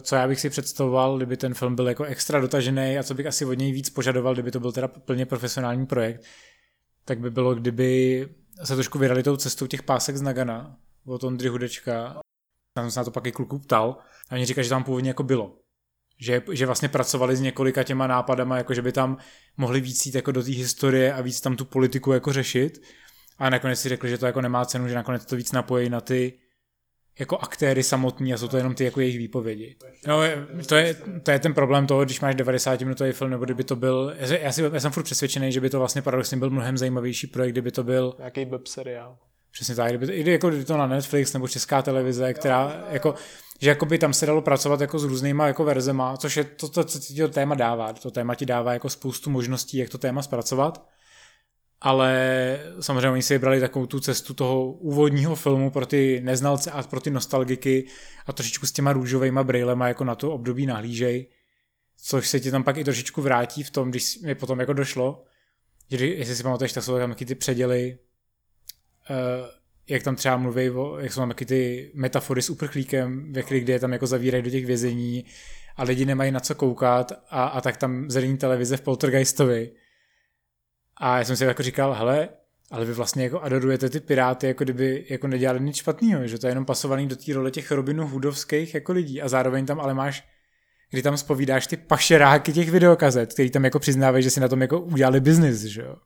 [0.00, 3.26] co já bych si představoval, kdyby ten film byl jako extra dotažený a co bych
[3.26, 6.24] asi od něj víc požadoval, kdyby to byl teda plně profesionální projekt,
[7.04, 8.28] tak by bylo, kdyby
[8.64, 12.20] se trošku vydali tou cestou těch pásek z Nagana od Ondry Hudečka.
[12.74, 13.96] Tam jsem se na to pak i kluku ptal
[14.30, 15.58] a oni říkají, že tam původně jako bylo.
[16.20, 19.16] Že, že vlastně pracovali s několika těma nápadama, jako že by tam
[19.56, 22.82] mohli víc jít jako do té historie a víc tam tu politiku jako řešit.
[23.38, 26.00] A nakonec si řekli, že to jako nemá cenu, že nakonec to víc napojí na
[26.00, 26.38] ty
[27.18, 29.76] jako aktéry samotní a jsou to jenom ty jako jejich výpovědi.
[30.06, 30.20] No,
[30.66, 33.76] to je, to je ten problém toho, když máš 90 minutový film, nebo kdyby to
[33.76, 37.26] byl, já, si, já jsem furt přesvědčený, že by to vlastně paradoxně byl mnohem zajímavější
[37.26, 38.14] projekt, kdyby to byl...
[38.18, 39.16] Nějaký web seriál.
[39.52, 43.14] Přesně tak, kdyby to, i jako kdyby to na Netflix nebo Česká televize, která jako,
[43.60, 46.68] že jako by tam se dalo pracovat jako s různýma jako verzema, což je to,
[46.68, 47.92] to, co ti to téma dává.
[47.92, 50.86] To téma ti dává jako spoustu možností, jak to téma zpracovat
[51.84, 56.82] ale samozřejmě oni si vybrali takovou tu cestu toho úvodního filmu pro ty neznalce a
[56.82, 57.86] pro ty nostalgiky
[58.26, 61.26] a trošičku s těma růžovými brýlema jako na to období nahlížej,
[61.96, 65.24] což se ti tam pak i trošičku vrátí v tom, když mi potom jako došlo,
[65.90, 67.98] že jestli si pamatuješ, tak jsou tam ty předěly,
[69.10, 69.16] uh,
[69.88, 73.80] jak tam třeba mluví, o, jak jsou tam ty metafory s uprchlíkem, ve kdy je
[73.80, 75.24] tam jako zavírají do těch vězení
[75.76, 79.70] a lidi nemají na co koukat a, a tak tam zelený televize v Poltergeistovi
[81.02, 82.28] a já jsem si jako říkal, hele,
[82.70, 86.46] ale vy vlastně jako adorujete ty piráty, jako kdyby jako nedělali nic špatného, že to
[86.46, 89.94] je jenom pasovaný do té role těch Robinů hudovských jako lidí a zároveň tam ale
[89.94, 90.24] máš
[90.90, 94.62] kdy tam spovídáš ty pašeráky těch videokazet, který tam jako přiznávají, že si na tom
[94.62, 95.96] jako udělali biznis, že jo.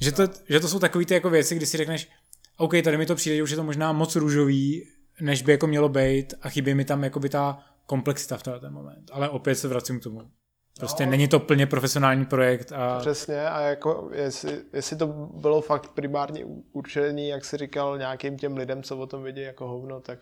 [0.00, 2.08] Že to, že to jsou takové ty jako věci, kdy si řekneš,
[2.56, 4.84] OK, tady mi to přijde, že už je to možná moc růžový,
[5.20, 8.72] než by jako mělo být a chybí mi tam jako by ta komplexita v ten
[8.72, 9.10] moment.
[9.12, 10.30] Ale opět se vracím k tomu.
[10.78, 11.10] Prostě no.
[11.10, 12.72] není to plně profesionální projekt.
[12.72, 12.98] A...
[12.98, 18.56] Přesně a jako jestli, jestli to bylo fakt primárně určený, jak si říkal, nějakým těm
[18.56, 20.18] lidem, co o tom vidí jako hovno, tak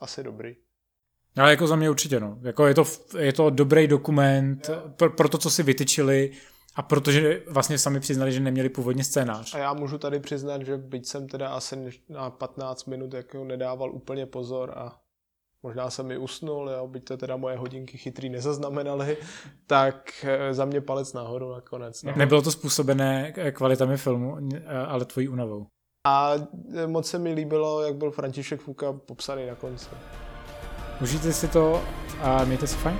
[0.00, 0.56] asi dobrý.
[1.36, 2.38] Ale jako za mě určitě, no.
[2.42, 2.84] Jako je, to,
[3.18, 6.30] je to dobrý dokument pro, pro to, co si vytyčili
[6.74, 9.54] a protože vlastně sami přiznali, že neměli původně scénář.
[9.54, 13.90] A já můžu tady přiznat, že byť jsem teda asi na 15 minut jako nedával
[13.92, 15.00] úplně pozor a
[15.64, 19.16] možná jsem mi usnul, jo, byť to teda moje hodinky chytrý nezaznamenaly,
[19.66, 22.02] tak eh, za mě palec nahoru nakonec.
[22.02, 22.12] No.
[22.16, 25.66] Nebylo to způsobené kvalitami filmu, eh, ale tvojí únavou.
[26.06, 26.34] A
[26.74, 29.88] eh, moc se mi líbilo, jak byl František Fuka popsaný na konci.
[31.02, 31.82] Užijte si to
[32.20, 32.98] a mějte se fajn.